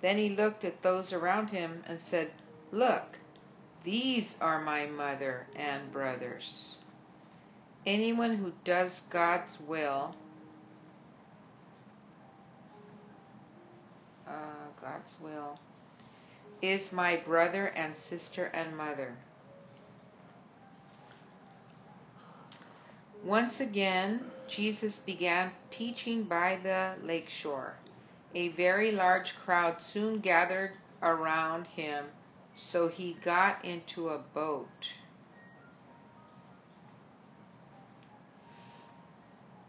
Then 0.00 0.16
he 0.16 0.30
looked 0.30 0.64
at 0.64 0.82
those 0.82 1.12
around 1.12 1.48
him 1.48 1.84
and 1.86 2.00
said, 2.00 2.30
Look, 2.70 3.18
these 3.84 4.34
are 4.40 4.60
my 4.60 4.86
mother 4.86 5.46
and 5.54 5.92
brothers. 5.92 6.76
Anyone 7.84 8.36
who 8.36 8.52
does 8.64 9.02
God's 9.10 9.58
will, 9.66 10.14
uh, 14.26 14.32
God's 14.80 15.12
will, 15.20 15.58
is 16.62 16.92
my 16.92 17.16
brother 17.16 17.66
and 17.66 17.96
sister 17.96 18.44
and 18.44 18.76
mother. 18.76 19.16
Once 23.24 23.58
again, 23.58 24.30
Jesus 24.48 24.98
began 24.98 25.50
teaching 25.70 26.22
by 26.24 26.58
the 26.62 26.94
lake 27.02 27.28
shore. 27.28 27.74
A 28.34 28.50
very 28.50 28.92
large 28.92 29.34
crowd 29.44 29.76
soon 29.92 30.20
gathered 30.20 30.72
around 31.02 31.66
him, 31.66 32.04
so 32.54 32.88
he 32.88 33.16
got 33.24 33.64
into 33.64 34.08
a 34.08 34.18
boat. 34.18 34.68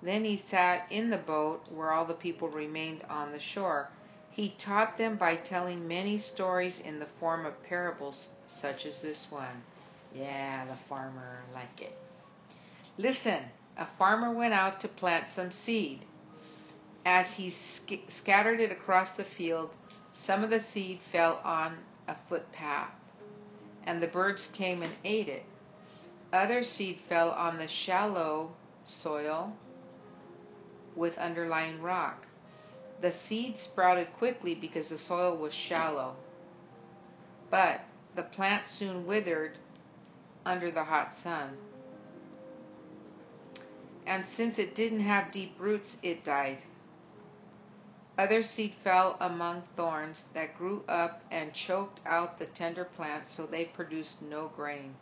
Then 0.03 0.25
he 0.25 0.43
sat 0.50 0.91
in 0.91 1.10
the 1.10 1.17
boat 1.17 1.62
where 1.74 1.93
all 1.93 2.03
the 2.03 2.13
people 2.13 2.50
remained 2.50 3.03
on 3.10 3.31
the 3.31 3.39
shore. 3.39 3.88
He 4.31 4.53
taught 4.60 4.98
them 4.98 5.15
by 5.15 5.38
telling 5.38 5.88
many 5.88 6.19
stories 6.19 6.81
in 6.81 7.00
the 7.00 7.07
form 7.22 7.45
of 7.45 7.63
parables, 7.63 8.27
such 8.45 8.86
as 8.86 9.01
this 9.01 9.27
one. 9.29 9.63
Yeah, 10.13 10.65
the 10.65 10.77
farmer 10.89 11.43
like 11.53 11.81
it. 11.81 11.93
Listen, 12.98 13.45
a 13.77 13.88
farmer 13.98 14.33
went 14.33 14.53
out 14.53 14.81
to 14.81 14.89
plant 14.89 15.27
some 15.33 15.51
seed. 15.51 16.05
As 17.05 17.27
he 17.27 17.51
sc- 17.51 18.10
scattered 18.10 18.60
it 18.60 18.72
across 18.74 19.15
the 19.15 19.25
field, 19.38 19.69
some 20.12 20.43
of 20.43 20.50
the 20.50 20.63
seed 20.74 21.00
fell 21.13 21.39
on 21.45 21.77
a 22.10 22.15
footpath, 22.27 22.91
and 23.86 24.01
the 24.01 24.07
birds 24.07 24.50
came 24.53 24.81
and 24.83 24.93
ate 25.05 25.29
it. 25.29 25.43
Other 26.33 26.63
seed 26.63 27.00
fell 27.07 27.31
on 27.31 27.57
the 27.57 27.67
shallow 27.69 28.51
soil 28.86 29.53
with 30.96 31.18
underlying 31.18 31.82
rock. 31.82 32.26
The 33.02 33.14
seed 33.28 33.60
sprouted 33.60 34.14
quickly 34.18 34.56
because 34.56 34.90
the 34.90 34.98
soil 34.98 35.38
was 35.38 35.54
shallow. 35.54 36.16
But 37.50 37.82
the 38.16 38.24
plant 38.24 38.68
soon 38.70 39.06
withered 39.06 39.58
under 40.46 40.72
the 40.72 40.84
hot 40.84 41.14
sun. 41.24 41.58
And 44.06 44.26
since 44.36 44.60
it 44.60 44.76
didn't 44.76 45.02
have 45.02 45.32
deep 45.32 45.56
roots, 45.60 45.96
it 46.04 46.26
died. 46.26 46.60
Other 48.18 48.44
seed 48.44 48.76
fell 48.84 49.18
among 49.20 49.64
thorns 49.76 50.24
that 50.34 50.58
grew 50.58 50.84
up 50.88 51.22
and 51.32 51.54
choked 51.54 52.00
out 52.06 52.38
the 52.38 52.46
tender 52.46 52.86
plants, 52.86 53.36
so 53.36 53.46
they 53.46 53.66
produced 53.66 54.22
no 54.22 54.52
grain. 54.56 54.96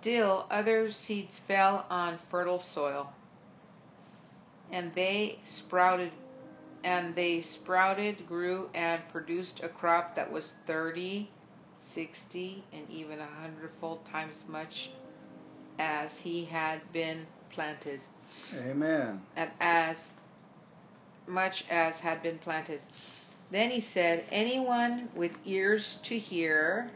Still, 0.00 0.46
other 0.50 0.92
seeds 0.92 1.38
fell 1.48 1.84
on 1.90 2.18
fertile 2.30 2.60
soil, 2.60 3.10
and 4.70 4.94
they 4.94 5.38
sprouted 5.44 6.12
and 6.84 7.14
they 7.14 7.40
sprouted, 7.40 8.26
grew, 8.26 8.68
and 8.74 9.02
produced 9.10 9.60
a 9.62 9.68
crop 9.68 10.14
that 10.14 10.30
was 10.30 10.54
30, 10.66 11.28
60, 11.94 12.64
and 12.72 12.88
even 12.88 13.18
a 13.18 13.26
hundredfold 13.26 14.04
times 14.06 14.36
much 14.46 14.90
as 15.78 16.10
he 16.22 16.44
had 16.44 16.80
been 16.92 17.26
planted. 17.52 18.00
Amen. 18.56 19.20
And 19.36 19.50
as 19.60 19.96
much 21.26 21.64
as 21.68 21.96
had 21.96 22.22
been 22.22 22.38
planted. 22.38 22.80
Then 23.50 23.70
he 23.70 23.80
said, 23.80 24.24
Anyone 24.30 25.08
with 25.14 25.32
ears 25.44 25.98
to 26.04 26.18
hear 26.18 26.90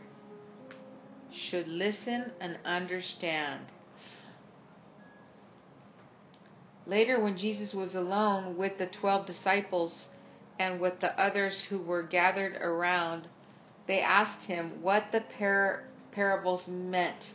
should 1.34 1.68
listen 1.68 2.32
and 2.40 2.58
understand. 2.64 3.60
Later, 6.86 7.20
when 7.20 7.36
Jesus 7.36 7.72
was 7.72 7.94
alone 7.94 8.56
with 8.56 8.78
the 8.78 8.86
twelve 8.86 9.26
disciples 9.26 10.08
and 10.58 10.80
with 10.80 11.00
the 11.00 11.18
others 11.20 11.62
who 11.68 11.78
were 11.80 12.02
gathered 12.02 12.56
around, 12.56 13.28
they 13.86 14.00
asked 14.00 14.46
him 14.46 14.82
what 14.82 15.04
the 15.12 15.22
par- 15.38 15.84
parables 16.12 16.66
meant. 16.68 17.28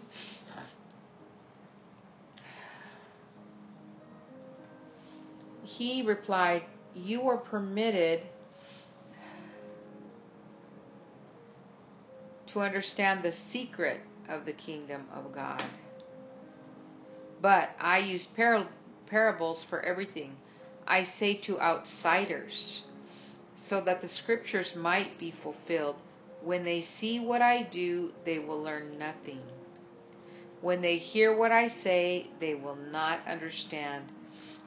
He 5.64 6.02
replied, 6.02 6.64
You 6.94 7.28
are 7.28 7.38
permitted 7.38 8.22
to 12.58 12.64
understand 12.64 13.22
the 13.22 13.34
secret 13.52 14.02
of 14.28 14.46
the 14.46 14.54
kingdom 14.54 15.06
of 15.14 15.32
God. 15.32 15.64
But 17.40 17.70
I 17.80 18.00
use 18.00 18.26
par- 18.36 18.68
parables 19.06 19.64
for 19.70 19.80
everything. 19.82 20.36
I 20.88 21.04
say 21.04 21.36
to 21.46 21.60
outsiders, 21.60 22.82
so 23.68 23.82
that 23.82 24.02
the 24.02 24.10
scriptures 24.10 24.74
might 24.76 25.20
be 25.20 25.34
fulfilled. 25.44 25.98
When 26.42 26.64
they 26.64 26.82
see 26.82 27.20
what 27.20 27.42
I 27.42 27.64
do, 27.64 28.12
they 28.26 28.40
will 28.40 28.62
learn 28.62 28.98
nothing. 28.98 29.42
When 30.62 30.82
they 30.82 30.98
hear 30.98 31.38
what 31.38 31.52
I 31.52 31.68
say, 31.68 32.28
they 32.40 32.56
will 32.56 32.76
not 32.76 33.20
understand. 33.28 34.06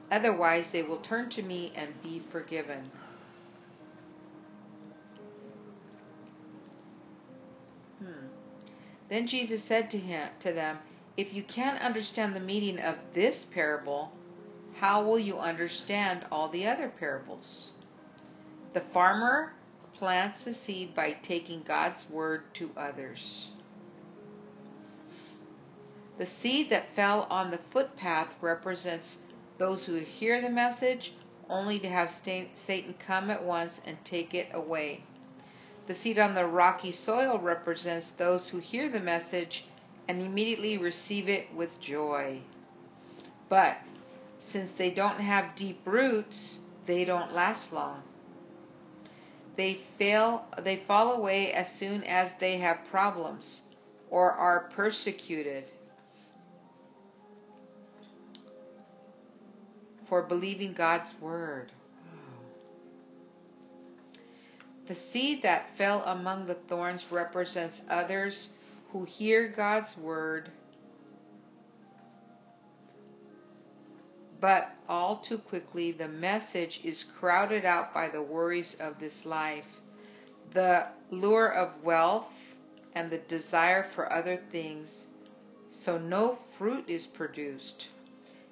Otherwise, 0.09 0.67
they 0.71 0.83
will 0.83 0.99
turn 0.99 1.29
to 1.31 1.41
me 1.41 1.73
and 1.75 2.01
be 2.01 2.21
forgiven. 2.31 2.89
Then 9.11 9.27
Jesus 9.27 9.61
said 9.65 9.91
to 9.91 9.97
him 9.97 10.29
to 10.39 10.53
them, 10.53 10.79
If 11.17 11.33
you 11.33 11.43
can't 11.43 11.81
understand 11.81 12.33
the 12.33 12.39
meaning 12.39 12.79
of 12.79 12.95
this 13.13 13.45
parable, 13.53 14.13
how 14.75 15.03
will 15.03 15.19
you 15.19 15.37
understand 15.37 16.25
all 16.31 16.47
the 16.47 16.65
other 16.65 16.87
parables? 16.87 17.71
The 18.73 18.79
farmer 18.93 19.51
plants 19.95 20.45
the 20.45 20.53
seed 20.53 20.95
by 20.95 21.11
taking 21.11 21.61
God's 21.63 22.09
word 22.09 22.43
to 22.53 22.71
others. 22.77 23.49
The 26.17 26.25
seed 26.25 26.69
that 26.69 26.95
fell 26.95 27.27
on 27.29 27.51
the 27.51 27.59
footpath 27.73 28.29
represents 28.39 29.17
those 29.57 29.85
who 29.85 29.95
hear 29.95 30.41
the 30.41 30.49
message 30.49 31.11
only 31.49 31.79
to 31.79 31.89
have 31.89 32.13
Satan 32.23 32.95
come 33.05 33.29
at 33.29 33.43
once 33.43 33.81
and 33.83 33.97
take 34.05 34.33
it 34.33 34.47
away. 34.53 35.03
The 35.87 35.95
seed 35.95 36.19
on 36.19 36.35
the 36.35 36.45
rocky 36.45 36.91
soil 36.91 37.39
represents 37.39 38.11
those 38.11 38.49
who 38.49 38.59
hear 38.59 38.89
the 38.89 38.99
message 38.99 39.65
and 40.07 40.21
immediately 40.21 40.77
receive 40.77 41.27
it 41.27 41.53
with 41.53 41.79
joy. 41.81 42.41
But 43.49 43.77
since 44.51 44.71
they 44.77 44.91
don't 44.91 45.19
have 45.19 45.55
deep 45.55 45.81
roots, 45.85 46.59
they 46.85 47.05
don't 47.05 47.33
last 47.33 47.71
long. 47.71 48.03
They 49.57 49.81
fail 49.97 50.45
they 50.61 50.77
fall 50.87 51.13
away 51.13 51.51
as 51.53 51.71
soon 51.73 52.03
as 52.03 52.31
they 52.39 52.57
have 52.59 52.85
problems 52.89 53.61
or 54.09 54.31
are 54.31 54.69
persecuted 54.73 55.65
for 60.07 60.21
believing 60.21 60.73
God's 60.73 61.13
word. 61.21 61.71
The 64.91 64.97
seed 65.13 65.43
that 65.43 65.77
fell 65.77 66.03
among 66.03 66.47
the 66.47 66.55
thorns 66.67 67.05
represents 67.09 67.81
others 67.89 68.49
who 68.91 69.05
hear 69.05 69.47
God's 69.47 69.95
word, 69.95 70.51
but 74.41 74.71
all 74.89 75.19
too 75.19 75.37
quickly 75.37 75.93
the 75.93 76.09
message 76.09 76.81
is 76.83 77.05
crowded 77.17 77.63
out 77.63 77.93
by 77.93 78.09
the 78.09 78.21
worries 78.21 78.75
of 78.81 78.99
this 78.99 79.23
life, 79.23 79.63
the 80.53 80.87
lure 81.09 81.53
of 81.53 81.81
wealth, 81.85 82.27
and 82.93 83.09
the 83.09 83.19
desire 83.19 83.89
for 83.95 84.11
other 84.11 84.41
things, 84.51 85.07
so 85.69 85.97
no 85.97 86.37
fruit 86.57 86.89
is 86.89 87.07
produced. 87.07 87.87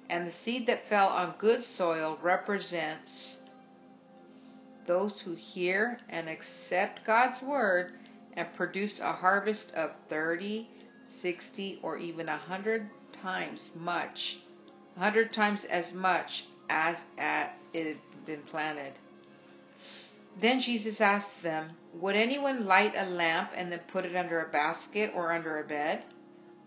And 0.08 0.26
the 0.26 0.32
seed 0.32 0.66
that 0.68 0.88
fell 0.88 1.08
on 1.08 1.34
good 1.38 1.64
soil 1.64 2.18
represents 2.22 3.36
those 4.90 5.20
who 5.24 5.34
hear 5.34 5.98
and 6.08 6.28
accept 6.28 7.06
God's 7.06 7.40
word 7.42 7.92
and 8.34 8.48
produce 8.56 8.98
a 9.00 9.12
harvest 9.12 9.70
of 9.74 9.90
30, 10.08 10.68
60, 11.22 11.78
or 11.82 11.96
even 11.96 12.28
a 12.28 12.32
100 12.32 12.90
times 13.22 13.70
much 13.76 14.38
a 14.96 15.00
hundred 15.00 15.32
times 15.32 15.64
as 15.70 15.92
much 15.92 16.44
as 16.68 16.96
at 17.18 17.54
it 17.72 17.86
had 17.86 18.26
been 18.26 18.42
planted. 18.42 18.92
Then 20.40 20.60
Jesus 20.60 21.00
asked 21.00 21.42
them, 21.42 21.70
Would 21.94 22.16
anyone 22.16 22.66
light 22.66 22.92
a 22.96 23.06
lamp 23.06 23.50
and 23.54 23.70
then 23.72 23.80
put 23.92 24.04
it 24.04 24.16
under 24.16 24.42
a 24.42 24.52
basket 24.52 25.12
or 25.14 25.32
under 25.32 25.60
a 25.60 25.66
bed? 25.66 26.04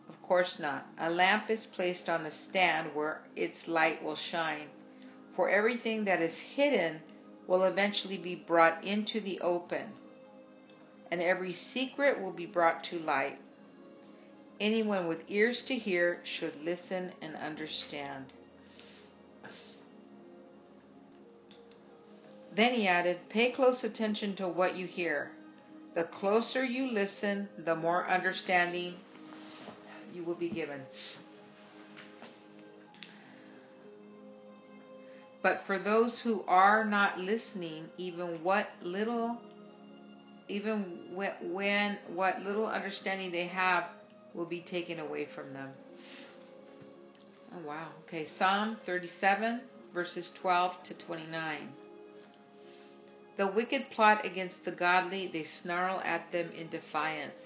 Of 0.10 0.22
course 0.22 0.58
not. 0.60 0.86
A 1.00 1.10
lamp 1.10 1.50
is 1.50 1.65
placed 1.75 2.10
on 2.10 2.25
a 2.25 2.32
stand 2.32 2.89
where 2.94 3.22
its 3.36 3.68
light 3.68 4.03
will 4.03 4.15
shine. 4.15 4.68
For 5.36 5.50
everything 5.50 6.06
that 6.06 6.22
is 6.22 6.36
hidden 6.56 7.01
will 7.48 7.64
eventually 7.64 8.18
be 8.18 8.36
brought 8.36 8.84
into 8.84 9.20
the 9.22 9.40
open, 9.42 9.88
and 11.12 11.22
every 11.22 11.54
secret 11.54 12.22
will 12.22 12.32
be 12.32 12.46
brought 12.46 12.84
to 12.86 13.00
light. 13.00 13.38
Anyone 14.60 15.08
with 15.08 15.20
ears 15.28 15.64
to 15.68 15.76
hear 15.76 16.22
should 16.24 16.54
listen 16.64 17.12
and 17.22 17.36
understand. 17.36 18.26
Then 22.56 22.74
he 22.74 22.88
added, 22.88 23.18
Pay 23.30 23.52
close 23.52 23.84
attention 23.84 24.36
to 24.36 24.48
what 24.48 24.76
you 24.76 24.86
hear. 24.86 25.32
The 25.96 26.04
closer 26.04 26.64
you 26.64 26.88
listen, 26.88 27.50
the 27.58 27.76
more 27.76 28.08
understanding 28.10 28.96
you 30.14 30.24
will 30.24 30.36
be 30.36 30.50
given. 30.50 30.82
But 35.44 35.62
for 35.68 35.78
those 35.78 36.20
who 36.20 36.44
are 36.48 36.86
not 36.86 37.20
listening, 37.20 37.90
even 37.98 38.42
what 38.44 38.68
little 38.82 39.38
even 40.48 40.86
when 41.16 41.98
what 42.14 42.42
little 42.42 42.66
understanding 42.66 43.32
they 43.32 43.48
have 43.48 43.86
will 44.34 44.46
be 44.46 44.62
taken 44.62 45.00
away 45.00 45.28
from 45.36 45.54
them. 45.54 45.70
Oh 47.54 47.68
wow. 47.68 47.90
Okay, 48.08 48.26
Psalm 48.26 48.78
37 48.86 49.62
verses 49.94 50.32
12 50.42 50.72
to 50.86 50.94
29. 50.96 51.70
The 53.38 53.48
wicked 53.48 53.90
plot 53.92 54.26
against 54.26 54.64
the 54.64 54.72
godly, 54.72 55.30
they 55.32 55.44
snarl 55.44 56.02
at 56.04 56.32
them 56.32 56.52
in 56.58 56.70
defiance. 56.70 57.40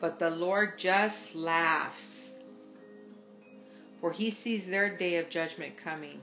But 0.00 0.18
the 0.18 0.30
Lord 0.30 0.78
just 0.78 1.34
laughs, 1.34 2.30
for 4.00 4.12
he 4.12 4.30
sees 4.30 4.66
their 4.66 4.96
day 4.96 5.16
of 5.16 5.28
judgment 5.28 5.74
coming. 5.82 6.20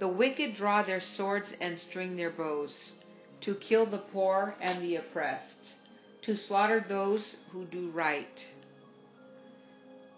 The 0.00 0.08
wicked 0.08 0.54
draw 0.54 0.82
their 0.82 1.00
swords 1.00 1.54
and 1.60 1.78
string 1.78 2.16
their 2.16 2.30
bows, 2.30 2.92
to 3.42 3.54
kill 3.54 3.84
the 3.84 3.98
poor 3.98 4.56
and 4.58 4.82
the 4.82 4.96
oppressed, 4.96 5.74
to 6.22 6.36
slaughter 6.36 6.82
those 6.88 7.36
who 7.50 7.66
do 7.66 7.90
right. 7.90 8.46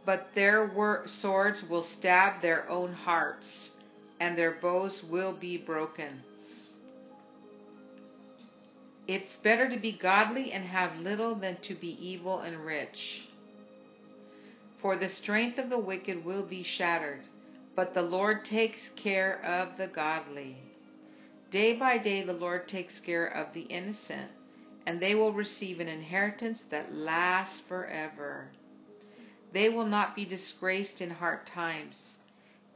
But 0.06 0.28
their 0.36 0.70
swords 1.06 1.64
will 1.68 1.82
stab 1.82 2.42
their 2.42 2.70
own 2.70 2.92
hearts, 2.92 3.72
and 4.20 4.38
their 4.38 4.52
bows 4.52 5.02
will 5.02 5.32
be 5.32 5.56
broken. 5.56 6.22
It's 9.08 9.34
better 9.34 9.68
to 9.68 9.78
be 9.78 9.98
godly 9.98 10.52
and 10.52 10.64
have 10.64 10.96
little 11.00 11.34
than 11.34 11.56
to 11.62 11.74
be 11.74 11.98
evil 12.00 12.38
and 12.38 12.64
rich. 12.64 13.26
For 14.80 14.96
the 14.96 15.10
strength 15.10 15.58
of 15.58 15.70
the 15.70 15.78
wicked 15.78 16.24
will 16.24 16.44
be 16.44 16.62
shattered, 16.62 17.22
but 17.74 17.94
the 17.94 18.02
Lord 18.02 18.44
takes 18.44 18.80
care 18.96 19.42
of 19.44 19.76
the 19.78 19.88
godly. 19.88 20.56
Day 21.50 21.78
by 21.78 21.98
day 21.98 22.24
the 22.24 22.32
Lord 22.32 22.68
takes 22.68 22.98
care 23.00 23.26
of 23.26 23.52
the 23.54 23.62
innocent, 23.62 24.30
and 24.86 25.00
they 25.00 25.14
will 25.14 25.32
receive 25.32 25.80
an 25.80 25.88
inheritance 25.88 26.62
that 26.70 26.94
lasts 26.94 27.60
forever. 27.68 28.48
They 29.52 29.68
will 29.68 29.86
not 29.86 30.16
be 30.16 30.24
disgraced 30.24 31.00
in 31.00 31.10
hard 31.10 31.46
times. 31.46 32.14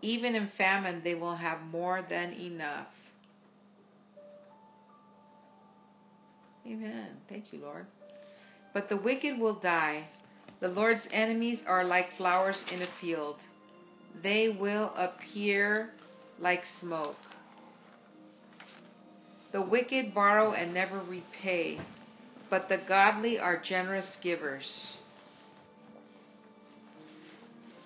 Even 0.03 0.35
in 0.35 0.51
famine, 0.59 1.01
they 1.03 1.15
will 1.15 1.37
have 1.37 1.61
more 1.63 2.03
than 2.09 2.33
enough. 2.35 2.89
Amen. 6.67 7.17
Thank 7.29 7.53
you, 7.53 7.61
Lord. 7.61 7.87
But 8.75 8.89
the 8.89 8.97
wicked 8.97 9.39
will 9.39 9.55
die. 9.55 10.09
The 10.61 10.69
Lord's 10.69 11.07
enemies 11.13 11.61
are 11.67 11.85
like 11.85 12.17
flowers 12.17 12.63
in 12.71 12.83
a 12.83 12.89
field. 13.01 13.37
They 14.23 14.49
will 14.49 14.93
appear 14.97 15.91
like 16.39 16.65
smoke. 16.81 17.17
The 19.53 19.63
wicked 19.63 20.15
borrow 20.15 20.53
and 20.53 20.75
never 20.75 21.01
repay, 21.01 21.81
but 22.51 22.69
the 22.69 22.79
godly 22.79 23.39
are 23.39 23.57
generous 23.57 24.17
givers. 24.21 24.97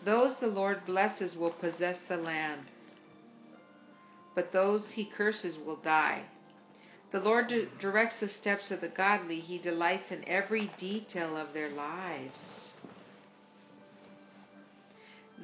Those 0.05 0.37
the 0.41 0.47
Lord 0.47 0.87
blesses 0.87 1.37
will 1.37 1.51
possess 1.51 1.99
the 2.09 2.17
land, 2.17 2.63
but 4.35 4.53
those 4.53 4.91
he 4.91 5.05
curses 5.05 5.59
will 5.59 5.77
die. 5.77 6.25
The 7.13 7.21
Lord 7.21 7.53
directs 7.81 8.21
the 8.21 8.29
steps 8.29 8.71
of 8.71 8.81
the 8.81 8.89
godly. 8.89 9.41
He 9.41 9.59
delights 9.59 10.11
in 10.11 10.27
every 10.29 10.71
detail 10.79 11.37
of 11.37 11.53
their 11.53 11.69
lives. 11.69 12.60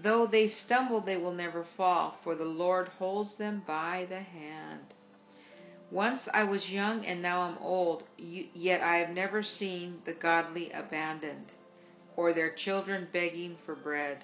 Though 0.02 0.26
they 0.26 0.48
stumble, 0.48 1.00
they 1.00 1.16
will 1.16 1.32
never 1.32 1.64
fall, 1.64 2.18
for 2.22 2.35
the 2.35 2.44
Lord 2.44 2.88
holds 2.88 3.35
them 3.37 3.62
by 3.66 4.06
the 4.09 4.20
hand. 4.20 4.92
Once 5.90 6.28
I 6.35 6.44
was 6.44 6.70
young 6.70 7.06
and 7.06 7.22
now 7.22 7.40
I'm 7.42 7.59
old, 7.59 8.02
yet 8.18 8.82
I 8.82 8.96
have 8.98 9.11
never 9.11 9.42
seen 9.42 10.02
the 10.04 10.12
godly 10.12 10.70
abandoned, 10.72 11.52
or 12.14 12.32
their 12.32 12.50
children 12.50 13.09
begging 13.12 13.56
for 13.64 13.74
bread. 13.74 14.18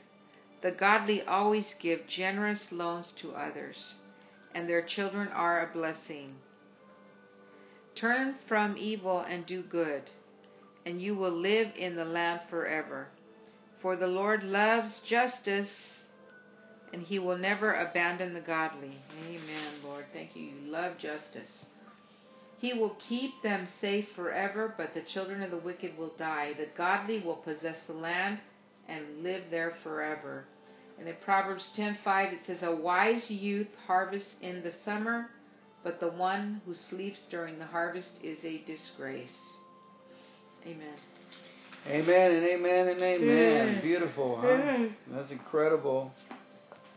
The 0.61 0.73
godly 0.73 1.23
always 1.23 1.75
give 1.81 2.07
generous 2.07 2.71
loans 2.71 3.13
to 3.13 3.33
others, 3.33 3.95
and 4.55 4.69
their 4.69 4.83
children 4.83 5.29
are 5.29 5.61
a 5.61 5.73
blessing. 5.73 6.35
Turn 7.95 8.35
from 8.47 8.77
evil 8.77 9.21
and 9.21 9.47
do 9.47 9.63
good, 9.63 10.11
and 10.85 11.01
you 11.01 11.15
will 11.15 11.33
live 11.33 11.73
in 11.77 11.97
the 11.97 12.05
land 12.05 12.41
forever. 12.51 13.09
For 13.83 13.97
the 13.97 14.07
Lord 14.07 14.45
loves 14.45 15.01
justice, 15.01 15.73
and 16.93 17.03
he 17.03 17.19
will 17.19 17.37
never 17.37 17.75
abandon 17.75 18.33
the 18.33 18.41
godly. 18.41 18.97
Amen, 19.27 19.73
Lord. 19.83 20.05
Thank 20.13 20.37
you. 20.37 20.45
You 20.45 20.71
love 20.71 20.99
justice. 20.99 21.65
He 22.59 22.73
will 22.73 22.97
keep 23.09 23.43
them 23.43 23.67
safe 23.81 24.07
forever, 24.15 24.73
but 24.77 24.95
the 24.95 25.03
children 25.03 25.43
of 25.43 25.51
the 25.51 25.59
wicked 25.59 25.99
will 25.99 26.15
die. 26.17 26.53
The 26.53 26.69
godly 26.77 27.21
will 27.21 27.37
possess 27.37 27.79
the 27.89 27.93
land 27.93 28.39
and 28.89 29.25
live 29.25 29.43
there 29.51 29.75
forever. 29.83 30.45
And 30.97 31.09
in 31.09 31.17
Proverbs 31.25 31.73
10:5 31.77 32.33
it 32.33 32.45
says, 32.45 32.63
"A 32.63 32.73
wise 32.75 33.29
youth 33.29 33.75
harvests 33.87 34.37
in 34.41 34.63
the 34.63 34.71
summer, 34.71 35.31
but 35.83 35.99
the 35.99 36.11
one 36.11 36.61
who 36.65 36.75
sleeps 36.75 37.27
during 37.27 37.59
the 37.59 37.67
harvest 37.67 38.23
is 38.23 38.45
a 38.45 38.59
disgrace. 38.59 39.37
Amen. 40.65 40.97
Amen 41.87 42.31
and 42.33 42.47
amen 42.47 42.89
and 42.89 43.03
amen. 43.03 43.81
Beautiful, 43.83 44.39
huh? 44.41 44.87
That's 45.11 45.31
incredible. 45.33 46.13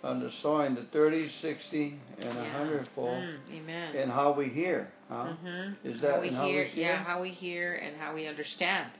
Under 0.03 0.29
sowing 0.43 0.75
the 0.75 0.83
30, 0.93 1.31
60, 1.41 1.99
and 2.19 2.37
a 2.37 2.41
yeah. 2.41 2.51
hundredfold. 2.51 3.23
Mm, 3.23 3.37
amen. 3.55 3.95
And 3.95 4.11
how 4.11 4.33
we 4.33 4.49
hear, 4.49 4.91
huh? 5.09 5.33
Mm-hmm. 5.43 5.87
Is 5.87 6.01
that 6.01 6.15
how 6.15 6.21
we, 6.21 6.29
hear, 6.29 6.63
we 6.63 6.69
hear? 6.69 6.85
Yeah, 6.85 7.03
how 7.03 7.21
we 7.21 7.31
hear 7.31 7.73
and 7.73 7.97
how 7.97 8.13
we 8.13 8.27
understand. 8.27 8.91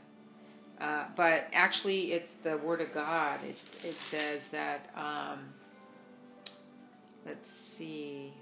Uh, 0.81 1.05
but 1.15 1.43
actually, 1.53 2.13
it's 2.13 2.31
the 2.43 2.57
Word 2.57 2.81
of 2.81 2.91
God. 2.91 3.43
It, 3.43 3.57
it 3.83 3.95
says 4.09 4.41
that, 4.51 4.89
um, 4.95 5.39
let's 7.23 7.47
see. 7.77 8.33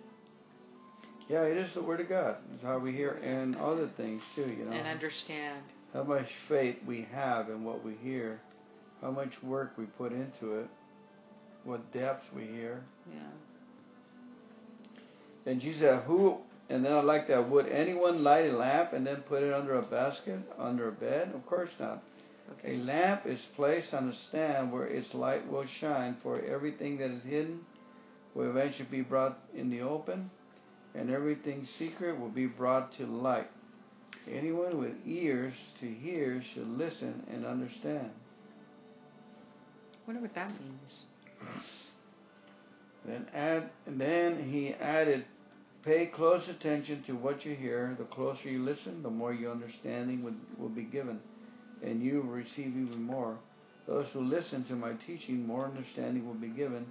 Yeah, 1.28 1.44
it 1.44 1.58
is 1.58 1.74
the 1.74 1.84
Word 1.84 2.00
of 2.00 2.08
God. 2.08 2.38
It's 2.56 2.64
how 2.64 2.80
we 2.80 2.94
hear 2.94 3.20
and 3.22 3.58
other 3.58 3.90
things 3.98 4.22
too, 4.36 4.50
you 4.58 4.64
know. 4.64 4.72
And 4.72 4.88
understand. 4.88 5.64
How 5.94 6.04
much 6.04 6.28
faith 6.48 6.78
we 6.88 7.08
have 7.14 7.50
in 7.50 7.64
what 7.64 7.86
we 7.86 7.94
hear, 8.02 8.42
how 9.02 9.12
much 9.12 9.32
work 9.44 9.74
we 9.78 9.86
put 9.86 10.12
into 10.12 10.56
it, 10.60 10.68
what 11.64 11.94
depths 11.94 12.26
we 12.36 12.44
hear. 12.46 12.84
Yeah. 13.12 13.20
And 15.46 15.62
Jesus 15.62 15.82
said, 15.82 16.04
Who 16.04 16.40
and 16.70 16.84
then 16.84 16.94
I 16.94 17.02
like 17.02 17.28
that, 17.28 17.50
would 17.50 17.68
anyone 17.68 18.24
light 18.24 18.46
a 18.46 18.58
lamp 18.58 18.94
and 18.94 19.06
then 19.06 19.18
put 19.28 19.44
it 19.44 19.54
under 19.54 19.78
a 19.78 19.82
basket, 19.82 20.40
under 20.58 20.88
a 20.88 20.92
bed? 20.92 21.32
Of 21.36 21.46
course 21.46 21.70
not. 21.80 22.02
Okay. 22.52 22.76
A 22.76 22.78
lamp 22.78 23.26
is 23.26 23.40
placed 23.56 23.94
on 23.94 24.10
a 24.10 24.16
stand 24.30 24.72
where 24.72 24.86
its 24.86 25.14
light 25.14 25.50
will 25.50 25.66
shine, 25.80 26.18
for 26.24 26.42
everything 26.42 26.98
that 26.98 27.12
is 27.12 27.24
hidden 27.24 27.62
will 28.34 28.50
eventually 28.50 28.88
be 28.90 29.02
brought 29.02 29.38
in 29.56 29.70
the 29.70 29.82
open 29.82 30.32
and 30.96 31.10
everything 31.10 31.68
secret 31.78 32.20
will 32.20 32.30
be 32.30 32.46
brought 32.46 32.96
to 32.98 33.06
light. 33.06 33.50
Anyone 34.32 34.80
with 34.80 34.94
ears 35.06 35.54
to 35.82 35.86
hear 35.88 36.42
should 36.54 36.68
listen 36.78 37.24
and 37.32 37.46
understand. 37.46 38.10
Wonder 40.08 40.22
what 40.22 40.34
that 40.36 40.52
means. 40.62 41.04
Then 43.06 43.28
add, 43.34 43.70
and 43.86 44.00
then 44.00 44.50
he 44.50 44.74
added, 44.74 45.26
pay 45.84 46.06
close 46.06 46.48
attention 46.48 47.04
to 47.04 47.14
what 47.14 47.46
you 47.46 47.54
hear. 47.56 47.96
The 47.98 48.06
closer 48.06 48.50
you 48.50 48.64
listen, 48.64 49.04
the 49.04 49.10
more 49.10 49.34
your 49.34 49.52
understanding 49.52 50.24
will, 50.24 50.36
will 50.58 50.70
be 50.70 50.84
given, 50.84 51.20
and 51.82 52.02
you 52.02 52.22
will 52.22 52.32
receive 52.32 52.68
even 52.68 53.04
more. 53.04 53.38
Those 53.88 54.08
who 54.14 54.22
listen 54.22 54.64
to 54.66 54.76
my 54.76 54.94
teaching, 55.06 55.46
more 55.46 55.66
understanding 55.66 56.26
will 56.26 56.34
be 56.36 56.48
given. 56.48 56.86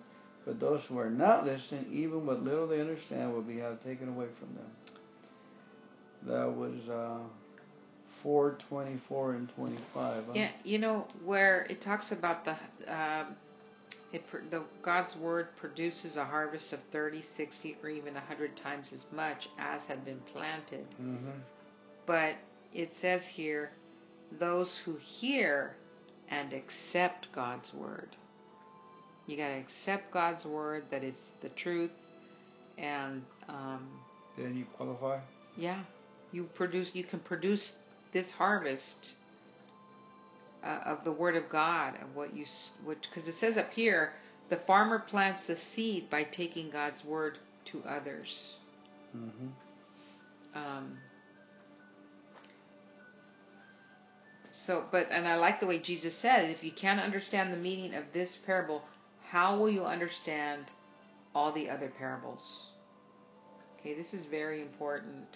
But 0.44 0.60
those 0.60 0.82
who 0.88 0.98
are 0.98 1.10
not 1.10 1.46
listening, 1.46 1.86
even 1.92 2.26
what 2.26 2.44
little 2.44 2.66
they 2.66 2.80
understand, 2.80 3.32
will 3.32 3.42
be 3.42 3.58
have 3.58 3.82
taken 3.84 4.08
away 4.08 4.26
from 4.38 4.54
them. 4.54 4.66
That 6.26 6.54
was 6.54 6.74
uh, 6.88 7.18
4, 8.22 8.58
24, 8.68 9.34
and 9.34 9.48
25. 9.56 10.24
Huh? 10.26 10.32
Yeah, 10.34 10.50
you 10.64 10.78
know 10.78 11.06
where 11.24 11.66
it 11.68 11.80
talks 11.80 12.12
about 12.12 12.44
the 12.44 12.56
uh, 12.92 13.24
it 14.12 14.22
the 14.50 14.62
God's 14.82 15.16
word 15.16 15.48
produces 15.56 16.16
a 16.16 16.24
harvest 16.24 16.72
of 16.72 16.80
30, 16.92 17.22
60, 17.36 17.78
or 17.82 17.88
even 17.88 18.14
100 18.14 18.56
times 18.56 18.92
as 18.92 19.06
much 19.12 19.48
as 19.58 19.82
had 19.82 20.04
been 20.04 20.20
planted. 20.32 20.86
Mm-hmm. 21.00 21.30
But 22.06 22.34
it 22.72 22.92
says 23.00 23.22
here, 23.22 23.70
those 24.38 24.78
who 24.84 24.96
hear 24.96 25.76
and 26.28 26.52
accept 26.52 27.28
God's 27.34 27.72
word. 27.74 28.08
You 29.26 29.36
got 29.36 29.48
to 29.48 29.58
accept 29.58 30.12
God's 30.12 30.44
word 30.44 30.84
that 30.90 31.04
it's 31.04 31.30
the 31.42 31.48
truth, 31.50 31.92
and 32.76 33.22
um, 33.48 33.88
then 34.36 34.56
you 34.56 34.64
qualify. 34.76 35.20
Yeah, 35.56 35.82
you 36.32 36.44
produce. 36.54 36.90
You 36.92 37.04
can 37.04 37.20
produce 37.20 37.72
this 38.12 38.30
harvest 38.32 39.14
uh, 40.64 40.80
of 40.84 41.04
the 41.04 41.12
word 41.12 41.36
of 41.36 41.48
God 41.48 41.94
and 42.00 42.14
what 42.14 42.34
you 42.36 42.44
which 42.84 42.98
because 43.08 43.28
it 43.28 43.36
says 43.38 43.56
up 43.56 43.70
here 43.70 44.12
the 44.50 44.58
farmer 44.66 44.98
plants 44.98 45.46
the 45.46 45.56
seed 45.56 46.10
by 46.10 46.24
taking 46.24 46.70
God's 46.70 47.02
word 47.04 47.38
to 47.72 47.82
others. 47.88 48.28
Mm-hmm. 49.16 49.48
Um, 50.54 50.98
so, 54.50 54.84
but 54.92 55.08
and 55.10 55.26
I 55.26 55.36
like 55.36 55.60
the 55.60 55.66
way 55.66 55.78
Jesus 55.78 56.14
said, 56.20 56.50
if 56.50 56.62
you 56.62 56.70
can't 56.70 57.00
understand 57.00 57.52
the 57.52 57.56
meaning 57.56 57.94
of 57.94 58.04
this 58.12 58.36
parable, 58.44 58.82
how 59.30 59.58
will 59.58 59.70
you 59.70 59.84
understand 59.84 60.66
all 61.34 61.52
the 61.52 61.70
other 61.70 61.90
parables? 61.98 62.42
Okay, 63.80 63.94
this 63.94 64.12
is 64.12 64.26
very 64.26 64.60
important. 64.60 65.26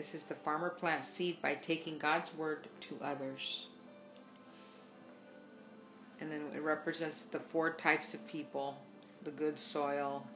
This 0.00 0.14
is 0.14 0.24
the 0.30 0.36
farmer 0.46 0.70
plants 0.70 1.06
seed 1.18 1.42
by 1.42 1.56
taking 1.56 1.98
God's 1.98 2.30
word 2.38 2.66
to 2.88 3.04
others. 3.04 3.66
And 6.22 6.32
then 6.32 6.44
it 6.54 6.62
represents 6.62 7.24
the 7.32 7.40
four 7.52 7.74
types 7.74 8.14
of 8.14 8.26
people 8.26 8.76
the 9.26 9.30
good 9.30 9.58
soil, 9.58 10.26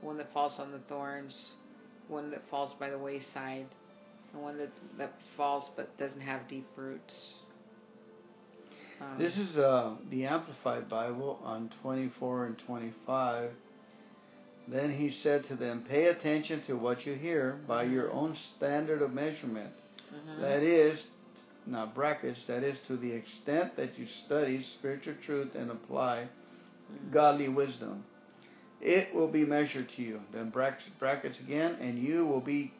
one 0.00 0.18
that 0.18 0.32
falls 0.32 0.58
on 0.58 0.72
the 0.72 0.80
thorns, 0.88 1.50
one 2.08 2.32
that 2.32 2.42
falls 2.50 2.74
by 2.80 2.90
the 2.90 2.98
wayside, 2.98 3.66
and 4.32 4.42
one 4.42 4.58
that, 4.58 4.72
that 4.98 5.12
falls 5.36 5.70
but 5.76 5.96
doesn't 5.98 6.20
have 6.20 6.48
deep 6.48 6.66
roots. 6.74 7.34
Um, 9.00 9.18
this 9.20 9.36
is 9.36 9.56
uh, 9.56 9.94
the 10.10 10.26
Amplified 10.26 10.88
Bible 10.88 11.38
on 11.44 11.70
24 11.80 12.46
and 12.46 12.58
25. 12.58 13.50
Then 14.68 14.92
he 14.92 15.10
said 15.10 15.44
to 15.44 15.56
them, 15.56 15.84
Pay 15.88 16.06
attention 16.06 16.62
to 16.66 16.74
what 16.74 17.04
you 17.04 17.14
hear 17.14 17.58
by 17.66 17.84
mm-hmm. 17.84 17.94
your 17.94 18.12
own 18.12 18.36
standard 18.56 19.02
of 19.02 19.12
measurement. 19.12 19.72
Mm-hmm. 20.14 20.40
That 20.40 20.62
is, 20.62 21.02
not 21.66 21.94
brackets, 21.94 22.44
that 22.46 22.62
is 22.62 22.78
to 22.86 22.96
the 22.96 23.12
extent 23.12 23.76
that 23.76 23.98
you 23.98 24.06
study 24.24 24.62
spiritual 24.62 25.14
truth 25.24 25.54
and 25.54 25.70
apply 25.70 26.28
mm-hmm. 26.92 27.12
godly 27.12 27.48
wisdom. 27.48 28.04
It 28.80 29.14
will 29.14 29.28
be 29.28 29.44
measured 29.44 29.88
to 29.96 30.02
you. 30.02 30.20
Then 30.32 30.50
brackets, 30.50 30.88
brackets 30.98 31.38
again, 31.40 31.76
and 31.80 31.98
you 31.98 32.26
will 32.26 32.40
be 32.40 32.72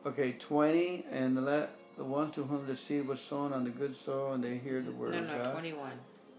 Okay, 0.06 0.32
20, 0.32 1.06
and 1.10 1.44
let 1.44 1.70
the 1.96 2.04
one 2.04 2.30
to 2.32 2.44
whom 2.44 2.66
the 2.66 2.76
seed 2.76 3.06
was 3.06 3.20
sown 3.28 3.52
on 3.52 3.64
the 3.64 3.70
good 3.70 3.96
soil, 4.04 4.32
and 4.34 4.44
they 4.44 4.58
hear 4.58 4.82
the 4.82 4.92
word 4.92 5.12
no, 5.12 5.18
of 5.18 5.26
no, 5.26 5.38
God. 5.38 5.52
21. 5.52 5.92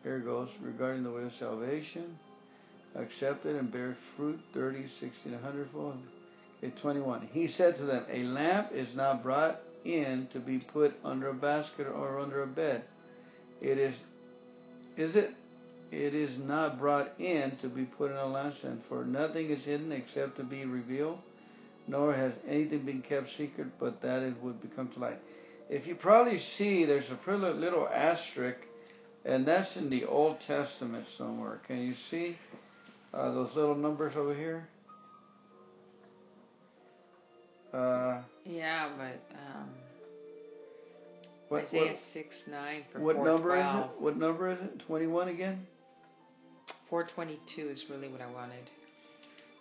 Here 0.03 0.19
goes. 0.19 0.49
Regarding 0.61 1.03
the 1.03 1.11
way 1.11 1.23
of 1.23 1.33
salvation, 1.39 2.17
accept 2.95 3.45
it 3.45 3.55
and 3.55 3.71
bear 3.71 3.97
fruit 4.15 4.39
30, 4.53 4.85
60, 4.99 5.09
and 5.25 5.33
100 5.33 5.69
fold. 5.71 5.97
Okay, 6.63 6.73
21. 6.79 7.29
He 7.33 7.47
said 7.47 7.77
to 7.77 7.85
them, 7.85 8.05
A 8.11 8.23
lamp 8.23 8.71
is 8.71 8.93
not 8.95 9.23
brought 9.23 9.61
in 9.83 10.27
to 10.33 10.39
be 10.39 10.59
put 10.59 10.93
under 11.03 11.29
a 11.29 11.33
basket 11.33 11.87
or 11.87 12.19
under 12.19 12.43
a 12.43 12.47
bed. 12.47 12.83
It 13.61 13.79
is, 13.79 13.95
is 14.95 15.15
it 15.15 15.33
it 15.91 16.13
is 16.13 16.37
not 16.37 16.79
brought 16.79 17.13
in 17.19 17.57
to 17.61 17.69
be 17.69 17.85
put 17.85 18.11
in 18.11 18.17
a 18.17 18.21
lampstand, 18.21 18.79
for 18.89 19.05
nothing 19.05 19.49
is 19.49 19.63
hidden 19.63 19.91
except 19.91 20.37
to 20.37 20.43
be 20.43 20.65
revealed, 20.65 21.19
nor 21.87 22.13
has 22.13 22.33
anything 22.47 22.79
been 22.79 23.01
kept 23.01 23.29
secret 23.37 23.67
but 23.79 24.01
that 24.01 24.23
it 24.23 24.41
would 24.41 24.61
become 24.61 24.89
to 24.89 24.99
light. 24.99 25.19
If 25.69 25.87
you 25.87 25.95
probably 25.95 26.39
see, 26.57 26.85
there's 26.85 27.09
a 27.09 27.15
pretty 27.15 27.41
little 27.41 27.87
asterisk, 27.87 28.59
and 29.23 29.47
that's 29.47 29.75
in 29.75 29.89
the 29.89 30.05
Old 30.05 30.37
Testament 30.45 31.05
somewhere. 31.17 31.59
Can 31.67 31.81
you 31.81 31.95
see 32.11 32.37
uh, 33.13 33.31
those 33.31 33.49
little 33.55 33.75
numbers 33.75 34.13
over 34.15 34.35
here? 34.35 34.67
Uh, 37.73 38.21
yeah, 38.45 38.89
but 38.95 39.35
um, 39.35 39.69
what, 41.49 41.65
Isaiah 41.65 41.91
what, 41.91 41.99
6 42.13 42.43
9 42.47 42.83
for 42.91 42.99
What 42.99 43.23
number 43.23 43.57
is 43.57 43.65
it? 43.65 43.89
What 43.99 44.17
number 44.17 44.51
is 44.51 44.59
it? 44.59 44.79
21 44.79 45.27
again? 45.29 45.65
422 46.89 47.69
is 47.69 47.85
really 47.89 48.07
what 48.07 48.21
I 48.21 48.27
wanted. 48.27 48.69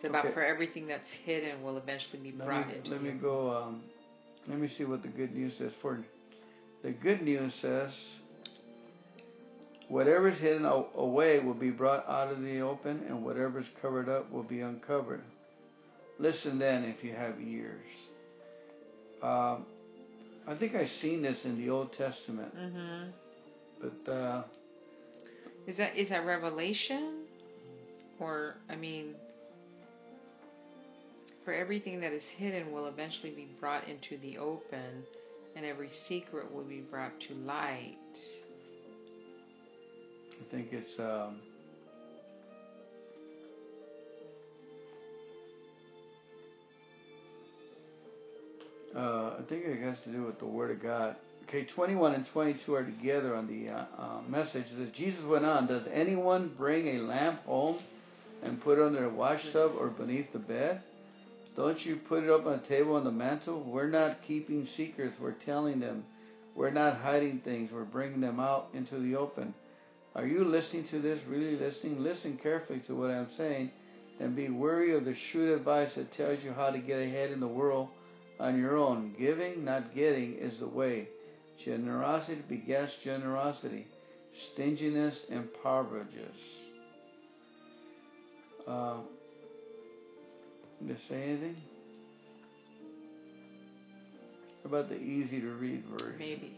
It's 0.05 0.11
about 0.11 0.27
okay. 0.27 0.35
for 0.35 0.45
everything 0.45 0.87
that's 0.87 1.09
hidden 1.25 1.63
will 1.63 1.79
eventually 1.79 2.19
be 2.19 2.33
let 2.37 2.47
brought 2.47 2.69
me, 2.69 2.75
into 2.75 2.91
Let 2.91 3.03
me 3.03 3.13
go, 3.13 3.51
um, 3.51 3.83
let 4.47 4.59
me 4.59 4.69
see 4.69 4.85
what 4.85 5.01
the 5.01 5.09
good 5.09 5.35
news 5.35 5.57
says. 5.57 5.73
For 5.81 6.05
the 6.83 6.91
good 6.91 7.23
news 7.23 7.55
says, 7.63 7.91
whatever 9.89 10.29
is 10.29 10.39
hidden 10.39 10.67
away 10.67 11.39
will 11.39 11.55
be 11.55 11.71
brought 11.71 12.07
out 12.07 12.31
of 12.31 12.43
the 12.43 12.61
open, 12.61 13.03
and 13.09 13.25
whatever 13.25 13.61
is 13.61 13.67
covered 13.81 14.11
up 14.11 14.31
will 14.31 14.43
be 14.43 14.61
uncovered. 14.61 15.23
Listen 16.19 16.59
then 16.59 16.85
if 16.85 17.03
you 17.03 17.15
have 17.15 17.41
ears. 17.41 17.87
Um, 19.23 19.65
I 20.47 20.55
think 20.55 20.75
I've 20.75 20.91
seen 21.01 21.23
this 21.23 21.39
in 21.47 21.57
the 21.57 21.71
Old 21.71 21.95
Testament. 21.95 22.55
Mm-hmm. 22.55 23.11
But 23.81 24.13
uh, 24.13 24.43
is 25.67 25.79
that 25.79 25.97
is 25.97 26.11
that 26.11 26.27
revelation? 26.27 27.23
Or 28.21 28.57
I 28.69 28.77
mean 28.77 29.15
for 31.45 31.53
everything 31.53 32.01
that 32.01 32.13
is 32.13 32.25
hidden 32.39 32.73
will 32.73 32.87
eventually 32.87 33.31
be 33.31 33.49
brought 33.61 33.87
into 33.89 34.17
the 34.19 34.39
open 34.39 35.05
and 35.57 35.65
every 35.65 35.91
secret 36.09 36.53
will 36.53 36.65
be 36.65 36.81
brought 36.81 37.13
to 37.29 37.35
light. 37.35 37.97
I 40.33 40.51
think 40.51 40.73
it's 40.73 40.99
um, 40.99 41.41
uh, 48.97 49.35
I 49.39 49.43
think 49.49 49.65
it 49.65 49.81
has 49.83 49.97
to 50.05 50.11
do 50.11 50.25
with 50.25 50.39
the 50.39 50.47
Word 50.47 50.71
of 50.71 50.83
God. 50.83 51.17
Okay, 51.49 51.65
21 51.65 52.15
and 52.15 52.27
22 52.27 52.75
are 52.75 52.85
together 52.85 53.37
on 53.37 53.47
the 53.47 53.73
uh, 53.73 53.85
uh, 53.99 54.21
message. 54.29 54.67
That 54.77 54.93
Jesus 54.93 55.23
went 55.25 55.45
on, 55.45 55.67
Does 55.67 55.87
anyone 55.93 56.53
bring 56.57 56.89
a 56.97 57.03
lamp 57.03 57.45
home 57.45 57.79
and 58.43 58.61
put 58.61 58.79
it 58.79 58.85
under 58.85 59.05
a 59.05 59.11
wash 59.11 59.53
tub 59.53 59.73
or 59.79 59.89
beneath 59.89 60.33
the 60.33 60.39
bed? 60.39 60.83
Don't 61.57 61.85
you 61.85 61.97
put 61.97 62.25
it 62.25 62.31
up 62.31 62.47
on 62.47 62.55
a 62.55 62.69
table 62.69 62.97
on 62.97 63.05
the 63.05 63.13
mantle? 63.13 63.61
We're 63.61 63.89
not 63.89 64.23
keeping 64.27 64.67
secrets. 64.67 65.15
We're 65.21 65.33
telling 65.33 65.81
them. 65.81 66.05
We're 66.55 66.71
not 66.71 66.99
hiding 66.99 67.41
things. 67.41 67.71
We're 67.73 67.85
bringing 67.85 68.21
them 68.21 68.41
out 68.41 68.69
into 68.75 68.99
the 68.99 69.17
open. 69.17 69.55
Are 70.15 70.27
you 70.27 70.45
listening 70.45 70.87
to 70.89 71.01
this? 71.01 71.21
Really 71.29 71.57
listening? 71.57 72.03
Listen 72.03 72.39
carefully 72.41 72.81
to 72.87 72.95
what 72.95 73.11
I'm 73.11 73.29
saying 73.37 73.71
and 74.21 74.37
be 74.37 74.49
wary 74.49 74.95
of 74.95 75.05
the 75.05 75.15
shrewd 75.15 75.59
advice 75.59 75.95
that 75.97 76.13
tells 76.13 76.43
you 76.45 76.53
how 76.53 76.71
to 76.71 76.79
get 76.79 77.01
ahead 77.01 77.31
in 77.31 77.41
the 77.41 77.49
world 77.49 77.89
on 78.39 78.59
your 78.59 78.77
own. 78.77 79.15
Giving, 79.19 79.65
not 79.65 79.95
getting, 79.95 80.35
is 80.35 80.59
the 80.61 80.69
way. 80.69 81.09
Generosity 81.65 82.43
begets 82.49 82.93
generosity. 83.03 83.87
Stinginess 84.53 85.19
impoverishes. 85.29 86.37
Uh, 88.67 88.99
did 90.81 90.97
I 90.97 91.09
say 91.09 91.23
anything? 91.23 91.57
about 94.65 94.89
the 94.89 94.97
easy 94.97 95.41
to 95.41 95.49
read 95.49 95.85
version? 95.91 96.19
Maybe. 96.19 96.57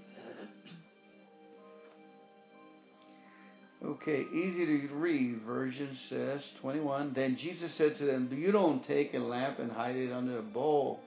Okay, 3.85 4.25
easy 4.33 4.67
to 4.67 4.95
read 4.95 5.43
version 5.47 5.97
says 6.09 6.43
21. 6.61 7.13
Then 7.15 7.37
Jesus 7.37 7.73
said 7.75 7.97
to 7.99 8.05
them, 8.05 8.29
You 8.33 8.51
don't 8.51 8.85
take 8.85 9.15
a 9.15 9.19
lamp 9.19 9.59
and 9.59 9.71
hide 9.71 9.97
it 9.97 10.13
under 10.13 10.39
a 10.39 10.43
bowl 10.43 11.01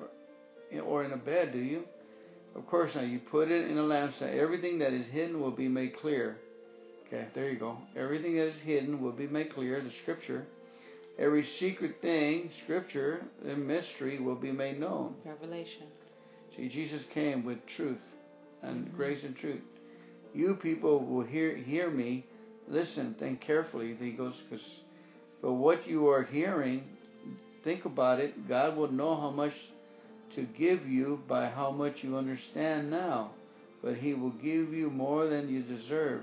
or, 0.00 0.80
or 0.80 1.04
in 1.04 1.12
a 1.12 1.16
bed, 1.16 1.52
do 1.52 1.58
you? 1.58 1.84
Of 2.56 2.66
course 2.66 2.94
not. 2.94 3.06
You 3.06 3.18
put 3.18 3.50
it 3.50 3.70
in 3.70 3.78
a 3.78 3.82
lampstand. 3.82 4.36
Everything 4.36 4.78
that 4.78 4.92
is 4.92 5.06
hidden 5.08 5.40
will 5.40 5.50
be 5.50 5.68
made 5.68 5.96
clear. 5.96 6.38
Okay, 7.06 7.26
there 7.34 7.50
you 7.50 7.58
go. 7.58 7.78
Everything 7.96 8.36
that 8.36 8.48
is 8.48 8.60
hidden 8.60 9.02
will 9.02 9.12
be 9.12 9.26
made 9.26 9.54
clear, 9.54 9.80
the 9.80 9.92
scripture. 10.02 10.46
Every 11.18 11.44
secret 11.60 12.00
thing, 12.00 12.50
scripture, 12.62 13.22
and 13.46 13.66
mystery 13.66 14.20
will 14.20 14.34
be 14.34 14.50
made 14.50 14.80
known. 14.80 15.14
Revelation. 15.24 15.86
See, 16.56 16.68
Jesus 16.68 17.04
came 17.14 17.44
with 17.44 17.64
truth 17.66 18.00
and 18.62 18.86
Mhm. 18.86 18.96
grace 18.96 19.22
and 19.24 19.36
truth. 19.36 19.62
You 20.34 20.54
people 20.54 21.00
will 21.04 21.24
hear 21.24 21.54
hear 21.54 21.90
me. 21.90 22.24
Listen, 22.68 23.14
think 23.14 23.40
carefully. 23.40 23.94
He 23.94 24.12
goes, 24.12 24.40
because, 24.48 24.80
but 25.42 25.52
what 25.52 25.86
you 25.86 26.08
are 26.08 26.22
hearing, 26.22 26.84
think 27.64 27.84
about 27.84 28.20
it. 28.20 28.48
God 28.48 28.76
will 28.76 28.90
know 28.90 29.14
how 29.14 29.30
much 29.30 29.52
to 30.34 30.42
give 30.42 30.88
you 30.88 31.20
by 31.28 31.48
how 31.48 31.70
much 31.70 32.02
you 32.02 32.16
understand 32.16 32.90
now, 32.90 33.32
but 33.82 33.96
He 33.96 34.14
will 34.14 34.30
give 34.30 34.72
you 34.72 34.88
more 34.90 35.26
than 35.26 35.48
you 35.48 35.62
deserve. 35.62 36.22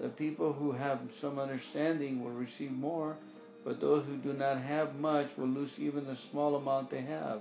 The 0.00 0.08
people 0.08 0.52
who 0.52 0.72
have 0.72 1.00
some 1.20 1.38
understanding 1.38 2.24
will 2.24 2.32
receive 2.32 2.72
more, 2.72 3.16
but 3.64 3.80
those 3.80 4.04
who 4.06 4.16
do 4.16 4.32
not 4.32 4.60
have 4.62 4.94
much 4.96 5.28
will 5.36 5.46
lose 5.48 5.70
even 5.78 6.04
the 6.06 6.16
small 6.30 6.56
amount 6.56 6.90
they 6.90 7.02
have. 7.02 7.40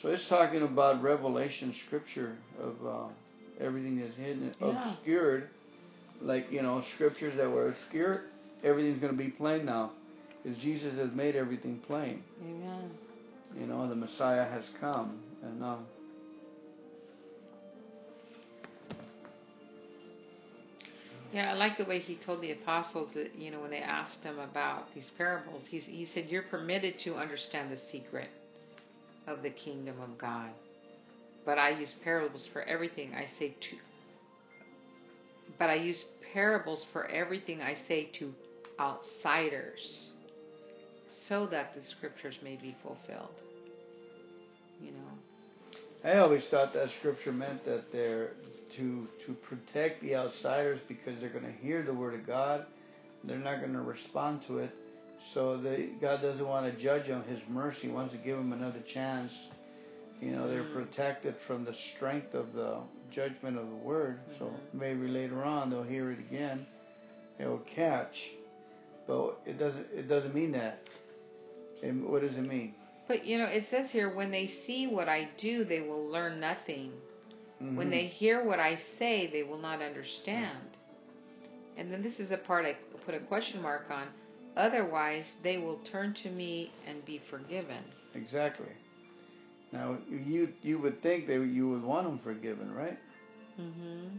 So 0.00 0.08
it's 0.08 0.26
talking 0.28 0.62
about 0.62 1.02
revelation 1.02 1.74
scripture 1.86 2.36
of 2.62 2.74
uh, 2.86 3.08
everything 3.60 4.00
that's 4.00 4.16
hidden, 4.16 4.54
Yeah. 4.60 4.92
obscured, 4.92 5.48
like 6.22 6.50
you 6.50 6.62
know 6.62 6.82
scriptures 6.94 7.36
that 7.36 7.50
were 7.50 7.68
obscured. 7.68 8.22
Everything's 8.62 9.00
going 9.00 9.12
to 9.12 9.18
be 9.18 9.30
plain 9.30 9.64
now, 9.64 9.92
because 10.42 10.58
Jesus 10.58 10.96
has 10.98 11.10
made 11.12 11.34
everything 11.36 11.80
plain. 11.86 12.22
Amen. 12.42 12.90
You 13.58 13.66
know 13.66 13.88
the 13.88 13.96
Messiah 13.96 14.44
has 14.48 14.64
come, 14.80 15.18
and 15.42 15.62
um, 15.64 15.86
Yeah, 21.32 21.52
I 21.52 21.54
like 21.54 21.78
the 21.78 21.84
way 21.84 22.00
he 22.00 22.16
told 22.16 22.42
the 22.42 22.50
apostles 22.52 23.10
that, 23.14 23.36
you 23.36 23.52
know, 23.52 23.60
when 23.60 23.70
they 23.70 23.78
asked 23.78 24.24
him 24.24 24.40
about 24.40 24.92
these 24.94 25.10
parables, 25.16 25.62
he, 25.68 26.04
said, 26.04 26.26
You're 26.28 26.42
permitted 26.42 26.98
to 27.04 27.14
understand 27.14 27.70
the 27.70 27.76
secret 27.76 28.28
of 29.28 29.42
the 29.42 29.50
kingdom 29.50 30.00
of 30.00 30.18
God. 30.18 30.50
But 31.44 31.58
I 31.58 31.70
use 31.70 31.94
parables 32.02 32.48
for 32.52 32.62
everything 32.62 33.14
I 33.14 33.26
say 33.38 33.54
to. 33.70 33.76
But 35.58 35.70
I 35.70 35.74
use 35.74 36.04
parables 36.32 36.84
for 36.92 37.06
everything 37.06 37.62
I 37.62 37.76
say 37.86 38.10
to 38.18 38.32
outsiders 38.80 40.08
so 41.28 41.46
that 41.46 41.74
the 41.76 41.82
scriptures 41.82 42.38
may 42.42 42.56
be 42.56 42.76
fulfilled. 42.82 43.34
You 44.80 44.92
know? 44.92 46.08
I 46.10 46.18
always 46.18 46.44
thought 46.48 46.72
that 46.74 46.88
scripture 46.98 47.32
meant 47.32 47.64
that 47.66 47.92
they're 47.92 48.30
to 48.76 49.08
to 49.26 49.32
protect 49.34 50.02
the 50.02 50.16
outsiders 50.16 50.80
because 50.88 51.20
they're 51.20 51.30
going 51.30 51.44
to 51.44 51.52
hear 51.66 51.82
the 51.82 51.92
word 51.94 52.14
of 52.14 52.26
God, 52.26 52.66
they're 53.24 53.38
not 53.38 53.60
going 53.60 53.72
to 53.72 53.80
respond 53.82 54.42
to 54.46 54.58
it. 54.58 54.70
So 55.34 55.56
they, 55.58 55.90
God 56.00 56.22
doesn't 56.22 56.46
want 56.46 56.64
to 56.72 56.82
judge 56.82 57.06
them. 57.06 57.22
His 57.24 57.40
mercy 57.48 57.88
wants 57.88 58.12
to 58.12 58.18
give 58.18 58.38
them 58.38 58.52
another 58.52 58.80
chance. 58.80 59.32
You 60.20 60.32
know, 60.32 60.48
they're 60.48 60.64
Mm. 60.64 60.72
protected 60.74 61.34
from 61.46 61.64
the 61.64 61.74
strength 61.74 62.34
of 62.34 62.52
the 62.54 62.78
judgment 63.10 63.56
of 63.58 63.68
the 63.68 63.76
word. 63.76 64.18
So 64.38 64.46
Mhm. 64.46 64.74
maybe 64.74 65.08
later 65.08 65.42
on 65.42 65.70
they'll 65.70 65.82
hear 65.82 66.10
it 66.10 66.18
again. 66.18 66.66
They'll 67.38 67.58
catch, 67.58 68.30
but 69.06 69.38
it 69.46 69.58
doesn't. 69.58 69.86
It 69.94 70.08
doesn't 70.08 70.34
mean 70.34 70.52
that. 70.52 70.78
And 71.82 72.04
what 72.06 72.20
does 72.22 72.36
it 72.36 72.42
mean? 72.42 72.74
But 73.08 73.24
you 73.24 73.38
know, 73.38 73.46
it 73.46 73.64
says 73.64 73.90
here, 73.90 74.08
when 74.14 74.30
they 74.30 74.46
see 74.46 74.86
what 74.86 75.08
I 75.08 75.28
do, 75.38 75.64
they 75.64 75.80
will 75.80 76.06
learn 76.06 76.38
nothing. 76.40 76.92
When 77.74 77.88
Mhm. 77.88 77.90
they 77.90 78.06
hear 78.06 78.42
what 78.42 78.58
I 78.60 78.76
say, 78.76 79.26
they 79.26 79.42
will 79.42 79.58
not 79.58 79.82
understand. 79.82 80.76
And 81.76 81.92
then 81.92 82.02
this 82.02 82.20
is 82.20 82.30
a 82.30 82.36
part 82.38 82.64
I 82.66 82.74
put 83.04 83.14
a 83.14 83.20
question 83.20 83.60
mark 83.62 83.90
on. 83.90 84.08
Otherwise, 84.56 85.32
they 85.42 85.58
will 85.58 85.78
turn 85.78 86.14
to 86.14 86.30
me 86.30 86.72
and 86.86 87.04
be 87.04 87.18
forgiven. 87.18 87.84
Exactly. 88.14 88.72
Now 89.72 89.98
you 90.08 90.52
you 90.62 90.78
would 90.78 91.02
think 91.02 91.26
that 91.26 91.44
you 91.44 91.68
would 91.70 91.82
want 91.82 92.06
them 92.06 92.18
forgiven, 92.18 92.72
right? 92.74 92.98
Mm-hmm. 93.58 94.18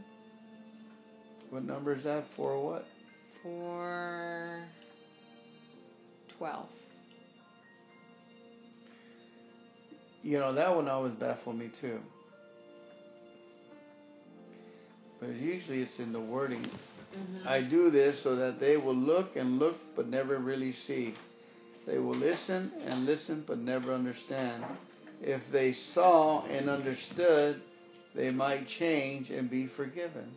What 1.50 1.64
number 1.64 1.94
is 1.94 2.04
that 2.04 2.26
for? 2.36 2.60
What? 2.60 2.86
For 3.42 4.68
12. 6.38 6.70
You 10.24 10.40
know 10.40 10.54
that 10.54 10.76
one 10.76 10.88
always 10.88 11.14
baffled 11.14 11.58
me 11.58 11.70
too. 11.82 12.00
But 15.22 15.36
usually 15.36 15.84
it's 15.84 16.00
in 16.00 16.12
the 16.12 16.20
wording. 16.20 16.64
Mm-hmm. 16.64 17.48
I 17.48 17.62
do 17.62 17.92
this 17.92 18.22
so 18.24 18.36
that 18.36 18.60
they 18.60 18.76
will 18.76 18.96
look 18.96 19.36
and 19.36 19.60
look 19.60 19.78
but 19.96 20.08
never 20.08 20.40
really 20.40 20.74
see. 20.74 21.14
They 21.86 22.00
will 22.00 22.16
listen 22.16 22.72
and 22.86 23.06
listen 23.06 23.44
but 23.48 23.60
never 23.60 23.94
understand. 23.94 24.66
If 25.22 25.42
they 25.52 25.74
saw 25.94 26.44
and 26.48 26.70
understood, 26.70 27.62
they 28.16 28.32
might 28.32 28.68
change 28.68 29.30
and 29.30 29.50
be 29.50 29.68
forgiven. 29.68 30.32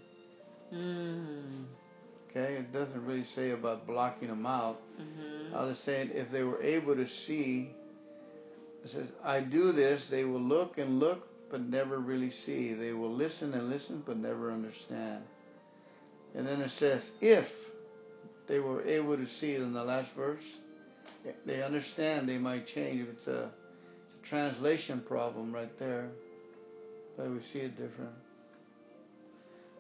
Mm. 0.73 1.65
Okay, 2.31 2.55
it 2.55 2.73
doesn't 2.73 3.07
really 3.07 3.25
say 3.35 3.53
about 3.53 3.87
blocking 3.87 4.29
them 4.29 4.45
out. 4.45 4.81
Mm-hmm. 5.01 5.57
I 5.57 5.65
was 5.65 5.79
saying 5.79 6.11
if 6.13 6.31
they 6.31 6.43
were 6.43 6.63
able 6.63 6.95
to 6.97 7.09
see, 7.09 7.71
it 8.85 8.91
says, 8.91 9.09
I 9.23 9.41
do 9.41 9.73
this, 9.73 10.07
they 10.11 10.25
will 10.25 10.43
look 10.43 10.77
and 10.77 10.99
look 10.99 11.27
but 11.55 11.69
never 11.69 12.01
really 12.01 12.33
see. 12.45 12.75
They 12.75 12.91
will 12.91 13.15
listen 13.15 13.55
and 13.55 13.71
listen 13.71 14.03
but 14.05 14.17
never 14.17 14.51
understand. 14.51 15.23
And 16.35 16.45
then 16.45 16.61
it 16.61 16.73
says, 16.81 17.09
if 17.21 17.47
they 18.49 18.59
were 18.59 18.85
able 18.85 19.17
to 19.17 19.25
see 19.39 19.53
it 19.53 19.61
in 19.61 19.73
the 19.73 19.85
last 19.85 20.09
verse, 20.17 20.43
they 21.47 21.63
understand, 21.63 22.29
they 22.29 22.39
might 22.39 22.67
change. 22.67 23.07
It's 23.09 23.29
a, 23.29 23.43
it's 23.43 24.25
a 24.25 24.29
translation 24.29 25.05
problem 25.07 25.55
right 25.55 25.71
there, 25.79 26.09
but 27.17 27.31
we 27.31 27.39
see 27.53 27.61
it 27.61 27.77
different. 27.77 28.11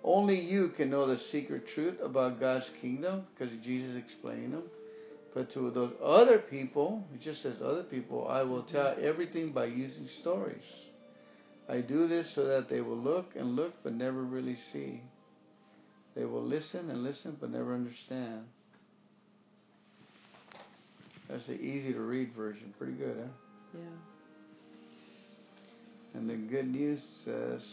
Only 0.04 0.38
you 0.38 0.68
can 0.76 0.90
know 0.90 1.08
the 1.08 1.18
secret 1.32 1.66
truth 1.66 1.98
about 2.00 2.38
God's 2.38 2.70
kingdom 2.80 3.26
because 3.36 3.52
Jesus 3.64 3.96
explained 3.96 4.52
them. 4.52 4.62
But 5.34 5.52
to 5.54 5.72
those 5.72 5.94
other 6.00 6.38
people, 6.38 7.04
it 7.12 7.20
just 7.20 7.42
says 7.42 7.56
other 7.60 7.82
people, 7.82 8.28
I 8.28 8.44
will 8.44 8.62
tell 8.62 8.94
everything 9.02 9.50
by 9.50 9.64
using 9.64 10.06
stories. 10.20 10.62
I 11.68 11.80
do 11.80 12.06
this 12.06 12.30
so 12.34 12.44
that 12.44 12.68
they 12.68 12.80
will 12.80 12.98
look 12.98 13.32
and 13.36 13.56
look 13.56 13.74
but 13.82 13.94
never 13.94 14.22
really 14.22 14.58
see. 14.72 15.00
They 16.14 16.24
will 16.24 16.44
listen 16.44 16.90
and 16.90 17.02
listen 17.02 17.36
but 17.40 17.50
never 17.50 17.74
understand. 17.74 18.44
That's 21.28 21.46
the 21.46 21.54
easy 21.54 21.92
to 21.92 22.00
read 22.00 22.32
version. 22.34 22.74
Pretty 22.78 22.92
good, 22.92 23.16
huh? 23.18 23.28
Yeah. 23.74 23.80
And 26.14 26.30
the 26.30 26.36
good 26.36 26.70
news 26.70 27.00
says, 27.24 27.66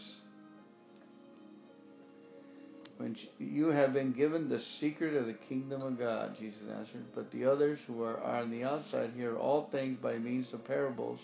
when 2.96 3.16
you 3.38 3.68
have 3.68 3.92
been 3.92 4.12
given 4.12 4.48
the 4.48 4.60
secret 4.80 5.14
of 5.14 5.26
the 5.26 5.34
kingdom 5.34 5.82
of 5.82 5.98
God, 5.98 6.36
Jesus 6.38 6.60
answered, 6.76 7.04
but 7.14 7.30
the 7.30 7.44
others 7.44 7.78
who 7.86 8.02
are, 8.02 8.18
are 8.18 8.40
on 8.40 8.50
the 8.50 8.64
outside 8.64 9.10
hear 9.16 9.36
all 9.36 9.68
things 9.70 9.98
by 10.02 10.18
means 10.18 10.52
of 10.52 10.64
parables, 10.64 11.20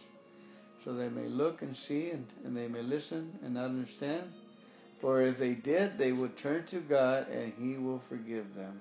so 0.85 0.95
they 0.95 1.09
may 1.09 1.29
look 1.29 1.63
and 1.63 1.77
see, 1.77 2.11
and, 2.11 2.27
and 2.45 2.57
they 2.57 2.69
may 2.69 2.83
listen 2.83 3.39
and 3.45 3.55
not 3.55 3.67
understand. 3.67 4.33
For 5.01 5.23
if 5.23 5.39
they 5.39 5.55
did, 5.55 5.99
they 5.99 6.13
would 6.13 6.37
turn 6.39 6.67
to 6.67 6.81
God, 6.81 7.29
and 7.29 7.53
He 7.59 7.77
will 7.77 8.03
forgive 8.09 8.55
them. 8.55 8.81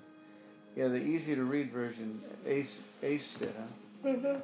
Yeah, 0.76 0.88
the 0.88 0.96
easy 0.96 1.34
to 1.34 1.44
read 1.44 1.72
version, 1.72 2.20
Ace, 2.46 2.78
Ace 3.02 3.34
did, 3.38 3.54
huh? 3.56 4.08
Mm-hmm. 4.08 4.38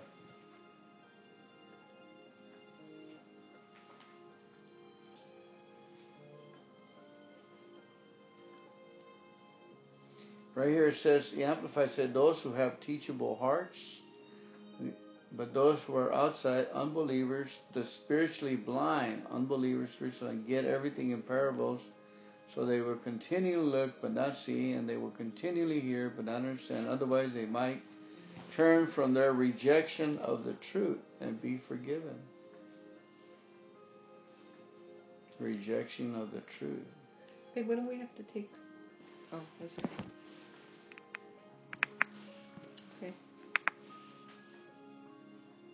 Right 10.54 10.68
here 10.68 10.88
it 10.88 10.96
says, 11.02 11.30
the 11.32 11.44
Amplified 11.44 11.90
said, 11.96 12.14
those 12.14 12.40
who 12.40 12.52
have 12.52 12.78
teachable 12.80 13.34
hearts, 13.34 13.76
but 15.36 15.54
those 15.54 15.78
who 15.80 15.96
are 15.96 16.12
outside, 16.12 16.68
unbelievers, 16.72 17.50
the 17.72 17.84
spiritually 17.86 18.56
blind, 18.56 19.22
unbelievers, 19.30 19.90
spiritually 19.94 20.34
blind, 20.34 20.48
get 20.48 20.64
everything 20.64 21.10
in 21.10 21.22
parables, 21.22 21.80
so 22.54 22.64
they 22.64 22.80
will 22.80 22.96
continually 22.96 23.56
look 23.56 24.00
but 24.00 24.12
not 24.12 24.36
see, 24.36 24.72
and 24.72 24.88
they 24.88 24.96
will 24.96 25.10
continually 25.10 25.80
hear 25.80 26.12
but 26.14 26.26
not 26.26 26.36
understand. 26.36 26.88
Otherwise, 26.88 27.30
they 27.34 27.46
might 27.46 27.82
turn 28.56 28.86
from 28.86 29.14
their 29.14 29.32
rejection 29.32 30.18
of 30.18 30.44
the 30.44 30.54
truth 30.72 31.00
and 31.20 31.40
be 31.40 31.60
forgiven. 31.68 32.18
rejection 35.44 36.14
of 36.14 36.32
the 36.32 36.42
truth. 36.58 36.86
Babe, 37.54 37.68
when 37.68 37.84
do 37.84 37.88
we 37.88 37.98
have 37.98 38.14
to 38.16 38.22
take? 38.22 38.50
Oh, 39.32 39.40
that's 39.60 39.78
okay. 39.78 40.23